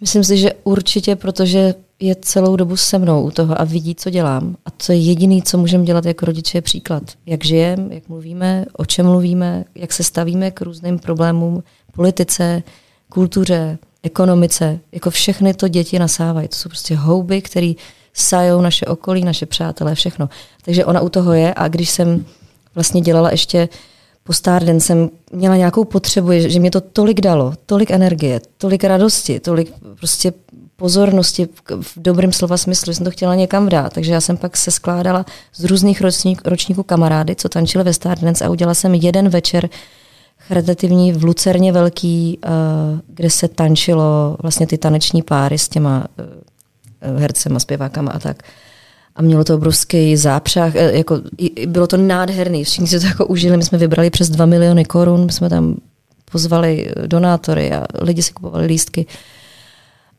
Myslím 0.00 0.24
si, 0.24 0.36
že 0.36 0.52
určitě, 0.64 1.16
protože 1.16 1.74
je 2.00 2.14
celou 2.14 2.56
dobu 2.56 2.76
se 2.76 2.98
mnou 2.98 3.22
u 3.22 3.30
toho 3.30 3.60
a 3.60 3.64
vidí, 3.64 3.94
co 3.94 4.10
dělám. 4.10 4.56
A 4.64 4.70
to 4.70 4.92
je 4.92 4.98
jediné, 4.98 5.42
co 5.42 5.58
můžeme 5.58 5.84
dělat 5.84 6.04
jako 6.04 6.26
rodiče, 6.26 6.58
je 6.58 6.62
příklad. 6.62 7.02
Jak 7.26 7.44
žijeme, 7.44 7.94
jak 7.94 8.08
mluvíme, 8.08 8.64
o 8.72 8.84
čem 8.84 9.06
mluvíme, 9.06 9.64
jak 9.74 9.92
se 9.92 10.02
stavíme 10.02 10.50
k 10.50 10.60
různým 10.60 10.98
problémům, 10.98 11.62
politice, 11.92 12.62
kultuře, 13.08 13.78
ekonomice. 14.02 14.78
Jako 14.92 15.10
všechny 15.10 15.54
to 15.54 15.68
děti 15.68 15.98
nasávají. 15.98 16.48
To 16.48 16.56
jsou 16.56 16.68
prostě 16.68 16.96
houby, 16.96 17.42
které 17.42 17.72
sajou 18.12 18.60
naše 18.60 18.86
okolí, 18.86 19.24
naše 19.24 19.46
přátelé, 19.46 19.94
všechno. 19.94 20.28
Takže 20.64 20.84
ona 20.84 21.00
u 21.00 21.08
toho 21.08 21.32
je 21.32 21.54
a 21.56 21.68
když 21.68 21.90
jsem 21.90 22.24
vlastně 22.74 23.00
dělala 23.00 23.30
ještě 23.30 23.68
po 24.24 24.32
den 24.58 24.80
jsem 24.80 25.10
měla 25.32 25.56
nějakou 25.56 25.84
potřebu, 25.84 26.28
že 26.32 26.60
mě 26.60 26.70
to 26.70 26.80
tolik 26.80 27.20
dalo, 27.20 27.52
tolik 27.66 27.90
energie, 27.90 28.40
tolik 28.58 28.84
radosti, 28.84 29.40
tolik 29.40 29.72
prostě 29.98 30.32
pozornosti 30.76 31.48
v 31.80 31.92
dobrém 31.96 32.32
slova 32.32 32.56
smyslu, 32.56 32.94
jsem 32.94 33.04
to 33.04 33.10
chtěla 33.10 33.34
někam 33.34 33.66
vrát. 33.66 33.92
Takže 33.92 34.12
já 34.12 34.20
jsem 34.20 34.36
pak 34.36 34.56
se 34.56 34.70
skládala 34.70 35.26
z 35.54 35.64
různých 35.64 36.00
ročník, 36.00 36.42
ročníků 36.44 36.82
kamarády, 36.82 37.36
co 37.36 37.48
tančili 37.48 37.84
ve 37.84 37.92
Stardance 37.92 38.44
a 38.44 38.50
udělala 38.50 38.74
jsem 38.74 38.94
jeden 38.94 39.28
večer 39.28 39.68
charitativní 40.38 41.12
v 41.12 41.24
Lucerně 41.24 41.72
velký, 41.72 42.38
uh, 42.44 43.00
kde 43.06 43.30
se 43.30 43.48
tančilo 43.48 44.36
vlastně 44.42 44.66
ty 44.66 44.78
taneční 44.78 45.22
páry 45.22 45.58
s 45.58 45.68
těma 45.68 46.06
uh, 47.08 47.20
hercema, 47.20 47.60
zpěvákama 47.60 48.12
a 48.12 48.18
tak. 48.18 48.42
A 49.16 49.22
mělo 49.22 49.44
to 49.44 49.54
obrovský 49.54 50.16
zápřah, 50.16 50.74
uh, 50.74 50.80
jako, 50.80 51.20
bylo 51.66 51.86
to 51.86 51.96
nádherný, 51.96 52.64
všichni 52.64 52.86
si 52.86 53.00
to 53.00 53.06
jako 53.06 53.26
užili, 53.26 53.56
my 53.56 53.64
jsme 53.64 53.78
vybrali 53.78 54.10
přes 54.10 54.30
2 54.30 54.46
miliony 54.46 54.84
korun, 54.84 55.26
my 55.26 55.32
jsme 55.32 55.50
tam 55.50 55.76
pozvali 56.32 56.92
donátory 57.06 57.72
a 57.72 57.84
lidi 58.00 58.22
si 58.22 58.32
kupovali 58.32 58.66
lístky. 58.66 59.06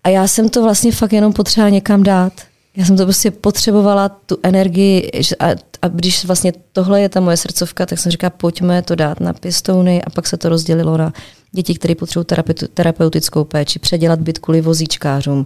A 0.05 0.09
já 0.09 0.27
jsem 0.27 0.49
to 0.49 0.63
vlastně 0.63 0.91
fakt 0.91 1.13
jenom 1.13 1.33
potřeba 1.33 1.69
někam 1.69 2.03
dát. 2.03 2.33
Já 2.77 2.85
jsem 2.85 2.97
to 2.97 3.03
prostě 3.03 3.31
potřebovala, 3.31 4.09
tu 4.09 4.37
energii 4.43 5.11
a, 5.39 5.45
a 5.81 5.87
když 5.87 6.25
vlastně 6.25 6.53
tohle 6.71 7.01
je 7.01 7.09
ta 7.09 7.19
moje 7.19 7.37
srdcovka, 7.37 7.85
tak 7.85 7.99
jsem 7.99 8.11
říkala, 8.11 8.29
pojďme 8.29 8.81
to 8.81 8.95
dát 8.95 9.19
na 9.19 9.33
pěstouny 9.33 10.03
a 10.03 10.09
pak 10.09 10.27
se 10.27 10.37
to 10.37 10.49
rozdělilo 10.49 10.97
na 10.97 11.13
děti, 11.51 11.73
které 11.73 11.95
potřebují 11.95 12.25
terapeutickou 12.73 13.43
péči, 13.43 13.79
předělat 13.79 14.19
byt 14.19 14.39
kvůli 14.39 14.61
vozíčkářům, 14.61 15.45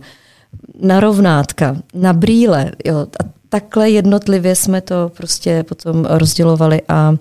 na 0.82 1.00
rovnátka, 1.00 1.78
na 1.94 2.14
brýle. 2.14 2.72
Jo. 2.86 2.98
A 3.00 3.24
takhle 3.50 3.90
jednotlivě 3.90 4.56
jsme 4.56 4.82
to 4.82 5.12
prostě 5.18 5.64
potom 5.64 6.06
rozdělovali 6.06 6.82
a 6.88 7.16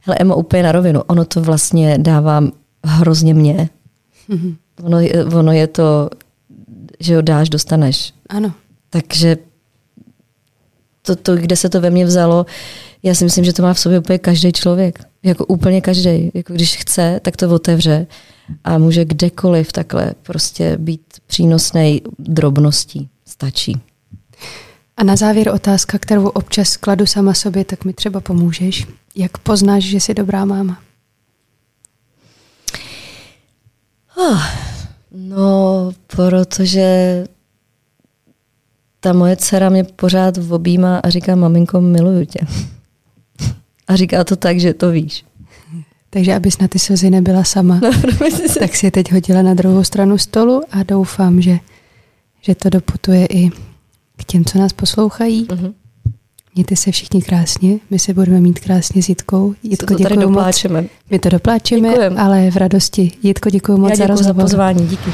hele, 0.00 0.16
Emo, 0.20 0.36
úplně 0.36 0.62
na 0.62 0.72
rovinu, 0.72 1.02
ono 1.06 1.24
to 1.24 1.40
vlastně 1.40 1.98
dává 1.98 2.44
hrozně 2.84 3.34
mě. 3.34 3.68
Mm-hmm. 4.30 4.56
Ono, 4.82 4.98
ono 5.38 5.52
je 5.52 5.66
to, 5.66 6.10
že 7.04 7.16
ho 7.16 7.22
dáš, 7.22 7.48
dostaneš. 7.48 8.14
Ano. 8.28 8.52
Takže 8.90 9.36
to, 11.02 11.16
to, 11.16 11.36
kde 11.36 11.56
se 11.56 11.68
to 11.68 11.80
ve 11.80 11.90
mně 11.90 12.04
vzalo, 12.04 12.46
já 13.02 13.14
si 13.14 13.24
myslím, 13.24 13.44
že 13.44 13.52
to 13.52 13.62
má 13.62 13.74
v 13.74 13.80
sobě 13.80 13.98
úplně 13.98 14.18
každý 14.18 14.52
člověk. 14.52 14.98
Jako 15.22 15.46
úplně 15.46 15.80
každý. 15.80 16.30
Jako 16.34 16.52
když 16.52 16.76
chce, 16.76 17.20
tak 17.22 17.36
to 17.36 17.50
otevře 17.54 18.06
a 18.64 18.78
může 18.78 19.04
kdekoliv 19.04 19.72
takhle 19.72 20.12
prostě 20.22 20.76
být 20.76 21.00
přínosný 21.26 22.02
drobností. 22.18 23.08
Stačí. 23.26 23.80
A 24.96 25.04
na 25.04 25.16
závěr 25.16 25.48
otázka, 25.48 25.98
kterou 25.98 26.28
občas 26.28 26.76
kladu 26.76 27.06
sama 27.06 27.34
sobě, 27.34 27.64
tak 27.64 27.84
mi 27.84 27.92
třeba 27.92 28.20
pomůžeš. 28.20 28.86
Jak 29.14 29.38
poznáš, 29.38 29.84
že 29.84 30.00
jsi 30.00 30.14
dobrá 30.14 30.44
máma? 30.44 30.78
Oh, 34.16 34.42
no, 35.14 35.92
protože 36.06 37.24
ta 39.00 39.12
moje 39.12 39.36
dcera 39.36 39.68
mě 39.68 39.84
pořád 39.84 40.38
objímá 40.50 40.98
a 40.98 41.10
říká, 41.10 41.36
maminko, 41.36 41.80
miluju 41.80 42.24
tě. 42.24 42.40
A 43.86 43.96
říká 43.96 44.24
to 44.24 44.36
tak, 44.36 44.60
že 44.60 44.74
to 44.74 44.90
víš. 44.90 45.24
Takže 46.10 46.34
abys 46.34 46.58
na 46.58 46.68
ty 46.68 46.78
slzy 46.78 47.10
nebyla 47.10 47.44
sama, 47.44 47.80
no, 47.82 47.90
tak 48.58 48.76
si 48.76 48.86
je 48.86 48.90
teď 48.90 49.12
hodila 49.12 49.42
na 49.42 49.54
druhou 49.54 49.84
stranu 49.84 50.18
stolu 50.18 50.62
a 50.70 50.82
doufám, 50.82 51.40
že, 51.40 51.58
že 52.40 52.54
to 52.54 52.70
doputuje 52.70 53.26
i 53.26 53.50
k 54.16 54.24
těm, 54.26 54.44
co 54.44 54.58
nás 54.58 54.72
poslouchají. 54.72 55.46
Uh-huh. 55.46 55.74
Mějte 56.54 56.76
se 56.76 56.90
všichni 56.90 57.22
krásně, 57.22 57.78
my 57.90 57.98
se 57.98 58.14
budeme 58.14 58.40
mít 58.40 58.60
krásně 58.60 59.02
s 59.02 59.08
Jitkou. 59.08 59.54
Jitko, 59.62 59.94
to 59.96 60.02
tady 60.02 60.16
dopláčeme. 60.16 60.82
Moc. 60.82 60.90
My 61.10 61.18
to 61.18 61.28
dopláčeme, 61.28 61.88
Děkujem. 61.88 62.18
ale 62.18 62.50
v 62.50 62.56
radosti. 62.56 63.12
Jitko, 63.22 63.50
děkuji 63.50 63.78
moc 63.78 63.90
Já 63.90 63.96
za 63.96 64.06
rozhovor. 64.06 64.34
za 64.36 64.42
pozvání, 64.42 64.86
díky. 64.86 65.10